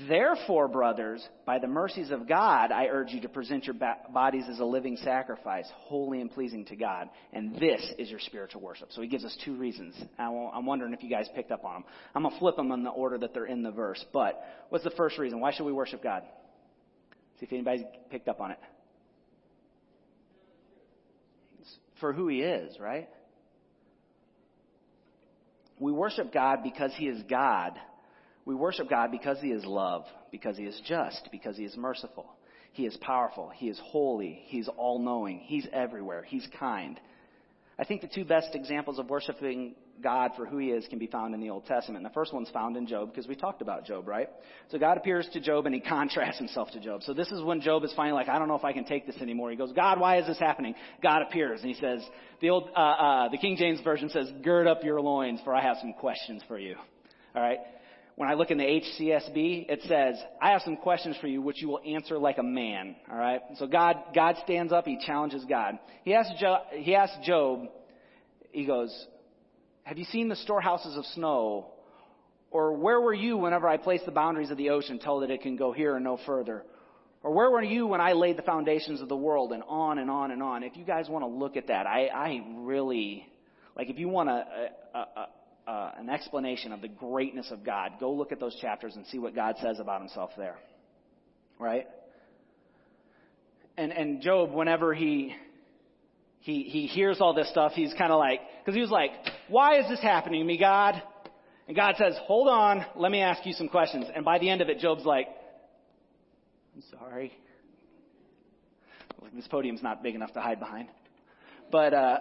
[0.08, 3.76] Therefore, brothers, by the mercies of God, I urge you to present your
[4.14, 7.10] bodies as a living sacrifice, holy and pleasing to God.
[7.34, 8.90] And this is your spiritual worship.
[8.92, 9.96] So he gives us two reasons.
[10.20, 11.84] I'm wondering if you guys picked up on them.
[12.14, 14.06] I'm going to flip them in the order that they're in the verse.
[14.14, 15.40] But what's the first reason?
[15.40, 16.22] Why should we worship God?
[17.40, 18.60] See if anybody's picked up on it.
[21.60, 23.10] It's for who he is, right?
[25.80, 27.74] We worship God because he is God
[28.48, 32.28] we worship God because He is love, because He is just, because He is merciful.
[32.72, 33.52] He is powerful.
[33.54, 34.40] He is holy.
[34.46, 35.40] He's all knowing.
[35.40, 36.24] He's everywhere.
[36.24, 36.98] He's kind.
[37.78, 41.08] I think the two best examples of worshiping God for who He is can be
[41.08, 42.04] found in the Old Testament.
[42.04, 44.30] And the first one's found in Job because we talked about Job, right?
[44.70, 47.04] So God appears to Job and He contrasts Himself to Job.
[47.04, 49.06] So this is when Job is finally like, I don't know if I can take
[49.06, 49.52] this anymore.
[49.52, 50.76] He goes, God, why is this happening?
[51.02, 52.02] God appears and He says,
[52.42, 55.62] the old, uh, uh, the King James version says, gird up your loins for I
[55.62, 56.76] have some questions for you.
[57.36, 57.60] All right
[58.18, 61.62] when I look in the HCSB, it says, I have some questions for you which
[61.62, 62.96] you will answer like a man.
[63.12, 63.42] All right?
[63.58, 65.78] So God, God stands up, he challenges God.
[66.04, 67.68] He asks, Job, he asks Job,
[68.52, 68.92] he goes,
[69.88, 71.68] Have you seen the storehouses of snow?
[72.52, 75.42] Or where were you whenever I placed the boundaries of the ocean, told that it
[75.42, 76.64] can go here and no further?
[77.24, 79.54] Or where were you when I laid the foundations of the world?
[79.54, 80.64] And on and on and on.
[80.64, 83.26] If you guys want to look at that, I, I really,
[83.78, 84.44] like if you want a,
[84.94, 85.28] a, a
[85.72, 89.20] uh, an explanation of the greatness of God, go look at those chapters and see
[89.20, 90.58] what God says about himself there.
[91.60, 91.88] Right?
[93.78, 95.34] And, and Job, whenever he,
[96.40, 99.12] he, he hears all this stuff, he's kind of like, because he was like,
[99.50, 101.02] why is this happening to me, God?
[101.68, 104.06] And God says, hold on, let me ask you some questions.
[104.14, 105.28] And by the end of it, Job's like,
[106.76, 107.34] I'm sorry.
[109.34, 110.88] This podium's not big enough to hide behind.
[111.72, 112.18] But, uh,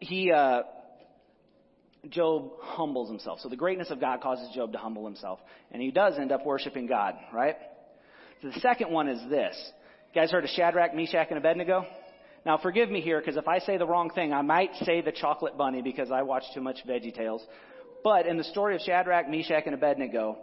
[0.00, 0.62] he, uh,
[2.08, 3.38] Job humbles himself.
[3.40, 5.38] So the greatness of God causes Job to humble himself.
[5.70, 7.56] And he does end up worshiping God, right?
[8.42, 9.56] So the second one is this.
[10.12, 11.86] You guys heard of Shadrach, Meshach, and Abednego?
[12.44, 15.12] Now forgive me here, because if I say the wrong thing, I might say the
[15.12, 17.44] chocolate bunny because I watch too much Veggie Tales.
[18.02, 20.38] But in the story of Shadrach, Meshach, and Abednego,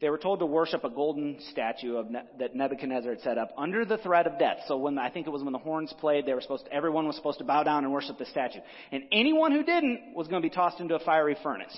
[0.00, 3.52] they were told to worship a golden statue of ne- that Nebuchadnezzar had set up
[3.56, 4.58] under the threat of death.
[4.66, 7.06] So when I think it was when the horns played, they were supposed to, everyone
[7.06, 8.58] was supposed to bow down and worship the statue.
[8.92, 11.74] And anyone who didn't was going to be tossed into a fiery furnace.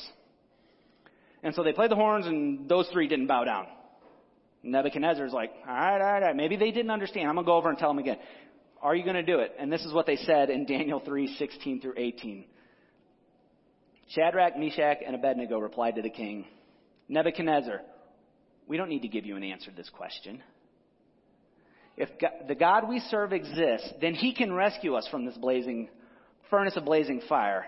[1.42, 3.66] And so they played the horns and those three didn't bow down.
[4.64, 6.36] Nebuchadnezzar's like, all right, all right, all right.
[6.36, 7.28] Maybe they didn't understand.
[7.28, 8.18] I'm going to go over and tell them again.
[8.82, 9.54] Are you going to do it?
[9.58, 12.44] And this is what they said in Daniel 3, 16 through 18.
[14.10, 16.46] Shadrach, Meshach, and Abednego replied to the king,
[17.08, 17.80] Nebuchadnezzar,
[18.66, 20.42] we don't need to give you an answer to this question.
[21.96, 22.08] If
[22.46, 25.88] the God we serve exists, then He can rescue us from this blazing
[26.48, 27.66] furnace of blazing fire.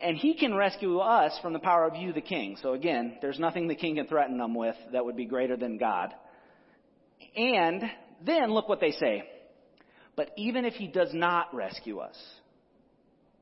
[0.00, 2.56] And He can rescue us from the power of you, the king.
[2.62, 5.78] So again, there's nothing the king can threaten them with that would be greater than
[5.78, 6.14] God.
[7.36, 7.82] And
[8.24, 9.24] then look what they say.
[10.16, 12.16] But even if He does not rescue us,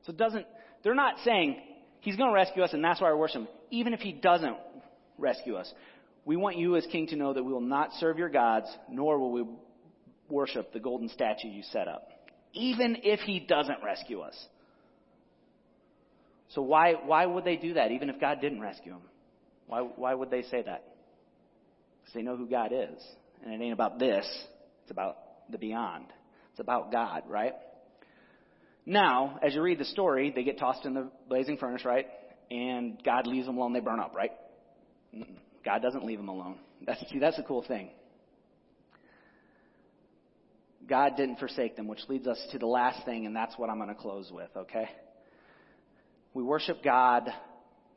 [0.05, 0.45] so doesn't,
[0.83, 1.61] they're not saying
[2.01, 3.47] He's going to rescue us and that's why we worship him.
[3.71, 4.55] Even if He doesn't
[5.17, 5.71] rescue us,
[6.29, 9.17] We want you as king to know that we will not serve your gods, nor
[9.17, 9.45] will we
[10.29, 12.07] worship the golden statue you set up,
[12.53, 14.35] even if he doesn't rescue us.
[16.49, 19.01] So why, why would they do that, even if God didn't rescue them?
[19.67, 20.83] Why, why would they say that?
[22.01, 23.03] Because they know who God is.
[23.43, 24.25] And it ain't about this,
[24.83, 25.17] it's about
[25.49, 26.05] the beyond.
[26.59, 27.53] It's about God, right?
[28.85, 32.05] Now, as you read the story, they get tossed in the blazing furnace, right?
[32.51, 34.31] And God leaves them alone, they burn up, right?
[35.63, 36.57] God doesn't leave them alone.
[36.85, 37.91] That's, see, that's a cool thing.
[40.85, 43.77] God didn't forsake them, which leads us to the last thing, and that's what I'm
[43.77, 44.89] going to close with, okay?
[46.33, 47.29] We worship God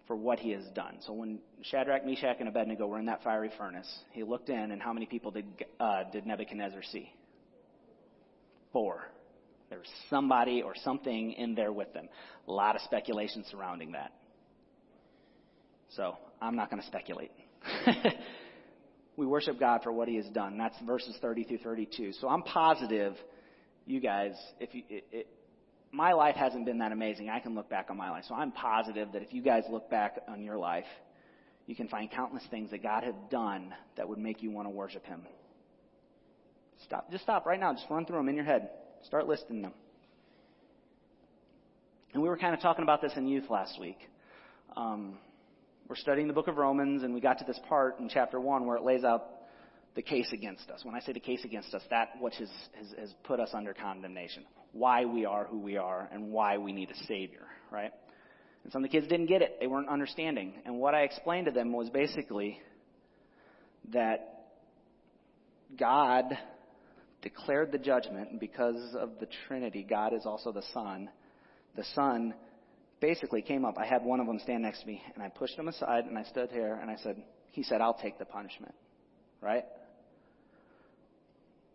[0.06, 0.98] for what he has done.
[1.00, 4.80] So when Shadrach, Meshach, and Abednego were in that fiery furnace, he looked in, and
[4.80, 5.46] how many people did,
[5.80, 7.12] uh, did Nebuchadnezzar see?
[8.72, 9.02] Four.
[9.68, 12.08] There was somebody or something in there with them.
[12.46, 14.12] A lot of speculation surrounding that.
[15.96, 17.30] So I'm not going to speculate.
[19.16, 20.58] we worship God for what He has done.
[20.58, 22.12] That's verses 30 through 32.
[22.20, 23.14] So I'm positive,
[23.86, 25.26] you guys, if you, it, it,
[25.90, 27.28] my life hasn't been that amazing.
[27.28, 28.24] I can look back on my life.
[28.28, 30.86] So I'm positive that if you guys look back on your life,
[31.66, 34.70] you can find countless things that God has done that would make you want to
[34.70, 35.22] worship Him.
[36.84, 37.10] Stop.
[37.10, 37.72] Just stop right now.
[37.72, 38.70] Just run through them in your head.
[39.04, 39.72] Start listing them.
[42.12, 43.98] And we were kind of talking about this in youth last week.
[44.76, 45.18] Um,
[45.88, 48.66] we're studying the book of Romans, and we got to this part in chapter 1
[48.66, 49.26] where it lays out
[49.94, 50.84] the case against us.
[50.84, 53.74] When I say the case against us, that which has, has, has put us under
[53.74, 54.44] condemnation.
[54.72, 57.92] Why we are who we are and why we need a Savior, right?
[58.64, 59.58] And some of the kids didn't get it.
[59.60, 60.54] They weren't understanding.
[60.64, 62.60] And what I explained to them was basically
[63.92, 64.46] that
[65.78, 66.38] God
[67.22, 71.08] declared the judgment, and because of the Trinity, God is also the Son.
[71.76, 72.34] The Son
[73.00, 73.76] basically came up.
[73.78, 76.18] I had one of them stand next to me, and I pushed him aside, and
[76.18, 78.74] I stood here, and I said, He said, I'll take the punishment.
[79.40, 79.64] Right?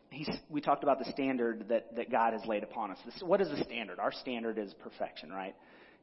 [0.10, 2.98] He's, we talked about the standard that, that God has laid upon us.
[3.06, 4.00] This, what is the standard?
[4.00, 5.54] Our standard is perfection, right?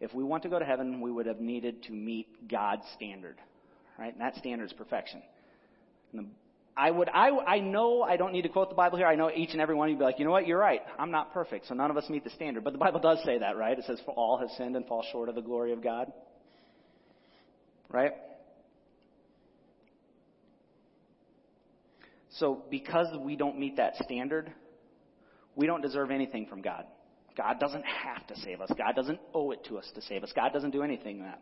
[0.00, 3.36] If we want to go to heaven, we would have needed to meet God's standard,
[3.98, 4.12] right?
[4.12, 5.22] And that standard is perfection.
[6.12, 6.28] And the,
[6.76, 9.06] I would, I, I know I don't need to quote the Bible here.
[9.06, 10.46] I know each and every one of you would be like, you know what?
[10.46, 10.80] You're right.
[10.98, 12.64] I'm not perfect, so none of us meet the standard.
[12.64, 13.78] But the Bible does say that, right?
[13.78, 16.12] It says, for all have sinned and fall short of the glory of God.
[17.88, 18.12] Right?
[22.38, 24.52] So because we don't meet that standard,
[25.54, 26.84] we don't deserve anything from God.
[27.36, 28.70] God doesn't have to save us.
[28.76, 30.32] God doesn't owe it to us to save us.
[30.34, 31.40] God doesn't do anything that.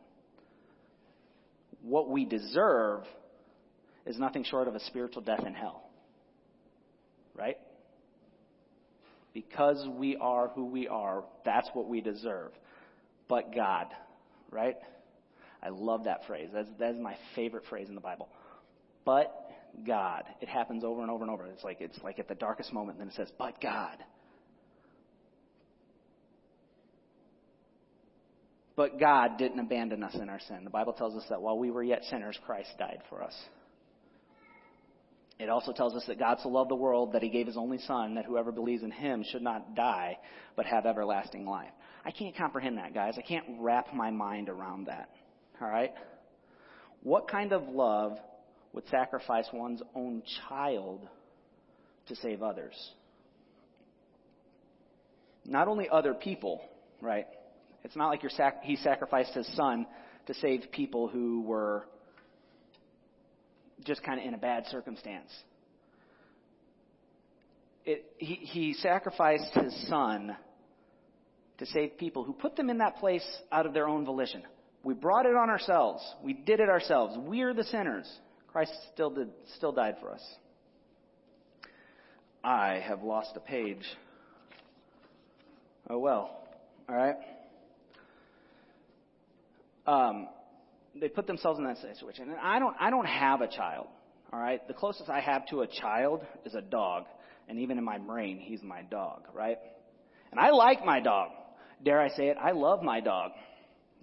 [1.83, 3.05] What we deserve
[4.07, 5.85] is nothing short of a spiritual death in hell.
[7.35, 7.57] Right?
[9.35, 12.53] Because we are who we are, that's what we deserve.
[13.29, 13.87] But God,
[14.51, 14.77] right?
[15.63, 16.51] I love that phrase.
[16.53, 18.29] That's, that's my favorite phrase in the Bible.
[19.05, 19.33] But
[19.87, 20.25] God.
[20.41, 21.47] It happens over and over and over.
[21.47, 23.97] It's like it's like at the darkest moment, then it says, "But God."
[28.75, 30.65] But God didn't abandon us in our sin.
[30.65, 33.35] The Bible tells us that while we were yet sinners, Christ died for us.
[35.39, 37.79] It also tells us that God so loved the world that he gave his only
[37.79, 40.19] Son, that whoever believes in him should not die,
[40.57, 41.71] but have everlasting life.
[42.05, 43.15] I can't comprehend that, guys.
[43.19, 45.11] I can't wrap my mind around that.
[45.61, 45.93] All right?
[47.03, 48.19] What kind of love
[48.73, 51.09] would sacrifice one's own child
[52.09, 52.75] to save others.
[55.45, 56.63] Not only other people,
[57.01, 57.27] right?
[57.85, 59.87] It's not like sac- he sacrificed his son
[60.27, 61.87] to save people who were
[63.85, 65.31] just kind of in a bad circumstance.
[67.85, 70.37] It, he, he sacrificed his son
[71.59, 74.43] to save people who put them in that place out of their own volition.
[74.85, 76.03] We brought it on ourselves.
[76.23, 77.17] We did it ourselves.
[77.19, 78.11] We're the sinners.
[78.49, 80.23] Christ still did, still died for us.
[82.45, 83.85] I have lost a page.
[85.89, 86.39] Oh well.
[86.89, 87.17] All right.
[89.87, 90.29] Um,
[91.01, 92.77] they put themselves in that situation, and I don't.
[92.79, 93.87] I don't have a child.
[94.33, 94.67] All right.
[94.67, 97.05] The closest I have to a child is a dog,
[97.49, 99.23] and even in my brain, he's my dog.
[99.35, 99.59] Right.
[100.31, 101.31] And I like my dog.
[101.85, 102.37] Dare I say it?
[102.41, 103.33] I love my dog.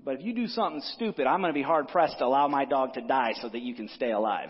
[0.03, 2.65] But if you do something stupid, I'm going to be hard pressed to allow my
[2.65, 4.49] dog to die so that you can stay alive.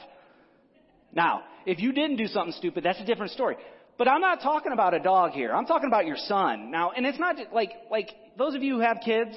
[1.11, 3.55] Now, if you didn't do something stupid, that's a different story.
[3.97, 5.51] But I'm not talking about a dog here.
[5.53, 6.71] I'm talking about your son.
[6.71, 9.35] Now, and it's not like, like those of you who have kids,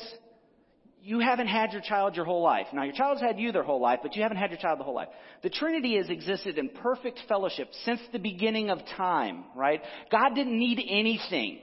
[1.05, 2.68] you haven't had your child your whole life.
[2.72, 4.84] Now, your child's had you their whole life, but you haven't had your child the
[4.84, 5.09] whole life.
[5.42, 9.80] The Trinity has existed in perfect fellowship since the beginning of time, right?
[10.12, 11.59] God didn't need anything.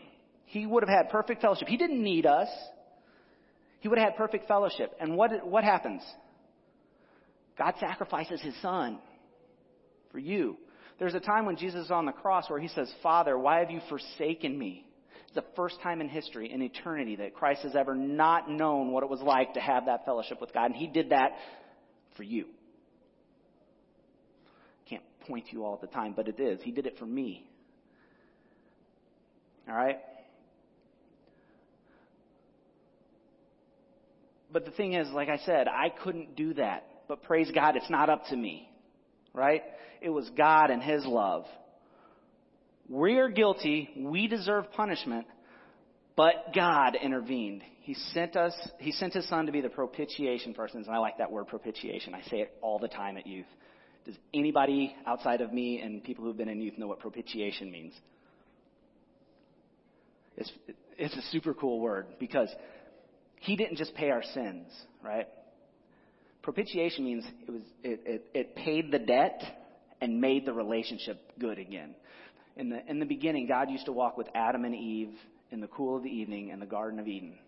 [0.45, 1.69] He would have had perfect fellowship.
[1.69, 2.49] He didn't need us.
[3.79, 4.93] He would have had perfect fellowship.
[4.99, 6.01] And what, what happens?
[7.57, 8.99] God sacrifices his son.
[10.11, 10.57] For you.
[10.97, 13.71] There's a time when Jesus is on the cross where he says, Father, why have
[13.71, 14.85] you forsaken me?
[15.30, 19.03] It's the first time in history, in eternity, that Christ has ever not known what
[19.03, 20.65] it was like to have that fellowship with God.
[20.65, 21.34] And he did that
[22.17, 22.45] for you.
[24.89, 26.59] Can't point to you all at the time, but it is.
[26.63, 27.47] He did it for me.
[29.67, 29.99] All right?
[34.51, 36.88] But the thing is, like I said, I couldn't do that.
[37.07, 38.67] But praise God, it's not up to me.
[39.32, 39.61] Right?
[40.01, 41.45] It was God and His love.
[42.89, 43.89] We are guilty.
[43.95, 45.27] We deserve punishment.
[46.15, 47.63] But God intervened.
[47.81, 50.87] He sent us, He sent His Son to be the propitiation for sins.
[50.87, 52.13] And I like that word propitiation.
[52.13, 53.45] I say it all the time at youth.
[54.05, 57.93] Does anybody outside of me and people who've been in youth know what propitiation means?
[60.35, 60.51] It's,
[60.97, 62.49] it's a super cool word because
[63.39, 64.67] he didn't just pay our sins,
[65.03, 65.27] right?
[66.41, 69.41] Propitiation means it was it, it, it paid the debt
[70.01, 71.93] and made the relationship good again.
[72.60, 75.14] In the in the beginning, God used to walk with Adam and Eve
[75.49, 77.39] in the cool of the evening in the Garden of Eden.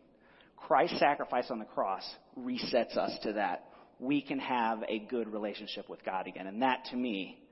[0.56, 2.04] Christ's sacrifice on the cross
[2.40, 3.66] resets us to that.
[4.00, 6.48] We can have a good relationship with God again.
[6.48, 7.44] And that to me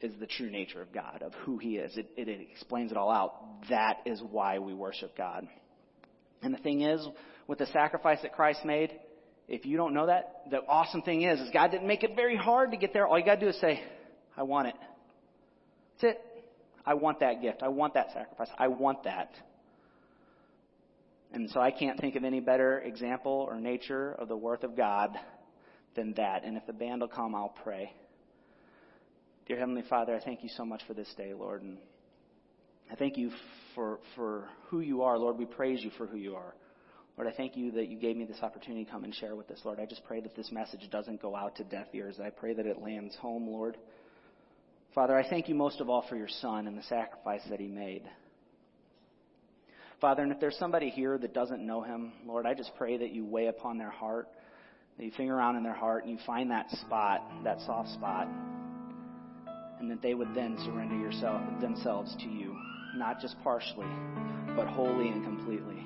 [0.00, 1.96] is the true nature of God, of who He is.
[1.96, 3.34] It, it, it explains it all out.
[3.70, 5.48] That is why we worship God.
[6.42, 7.04] And the thing is,
[7.48, 8.92] with the sacrifice that Christ made,
[9.48, 12.36] if you don't know that, the awesome thing is, is God didn't make it very
[12.36, 13.08] hard to get there.
[13.08, 13.82] All you gotta do is say,
[14.36, 14.74] I want it.
[16.00, 16.27] That's it.
[16.88, 17.62] I want that gift.
[17.62, 18.48] I want that sacrifice.
[18.56, 19.30] I want that.
[21.34, 24.74] And so I can't think of any better example or nature of the worth of
[24.74, 25.10] God
[25.94, 26.44] than that.
[26.44, 27.92] And if the band will come, I'll pray.
[29.46, 31.60] Dear Heavenly Father, I thank you so much for this day, Lord.
[31.60, 31.76] And
[32.90, 33.32] I thank you
[33.74, 35.36] for, for who you are, Lord.
[35.36, 36.54] We praise you for who you are.
[37.18, 39.50] Lord, I thank you that you gave me this opportunity to come and share with
[39.50, 39.78] us, Lord.
[39.78, 42.18] I just pray that this message doesn't go out to deaf ears.
[42.18, 43.76] I pray that it lands home, Lord.
[44.94, 47.68] Father, I thank you most of all for your Son and the sacrifice that he
[47.68, 48.02] made.
[50.00, 53.10] Father, and if there's somebody here that doesn't know him, Lord, I just pray that
[53.10, 54.28] you weigh upon their heart,
[54.96, 58.28] that you finger around in their heart and you find that spot, that soft spot,
[59.80, 62.56] and that they would then surrender yourself, themselves to you,
[62.94, 63.86] not just partially,
[64.56, 65.84] but wholly and completely.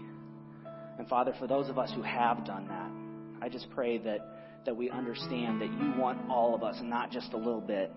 [0.99, 4.21] And Father, for those of us who have done that, I just pray that,
[4.65, 7.91] that we understand that you want all of us not just a little bit,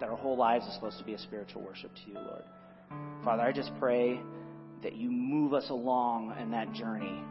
[0.00, 2.42] that our whole lives is supposed to be a spiritual worship to you, Lord.
[3.24, 4.20] Father, I just pray
[4.82, 7.22] that you move us along in that journey.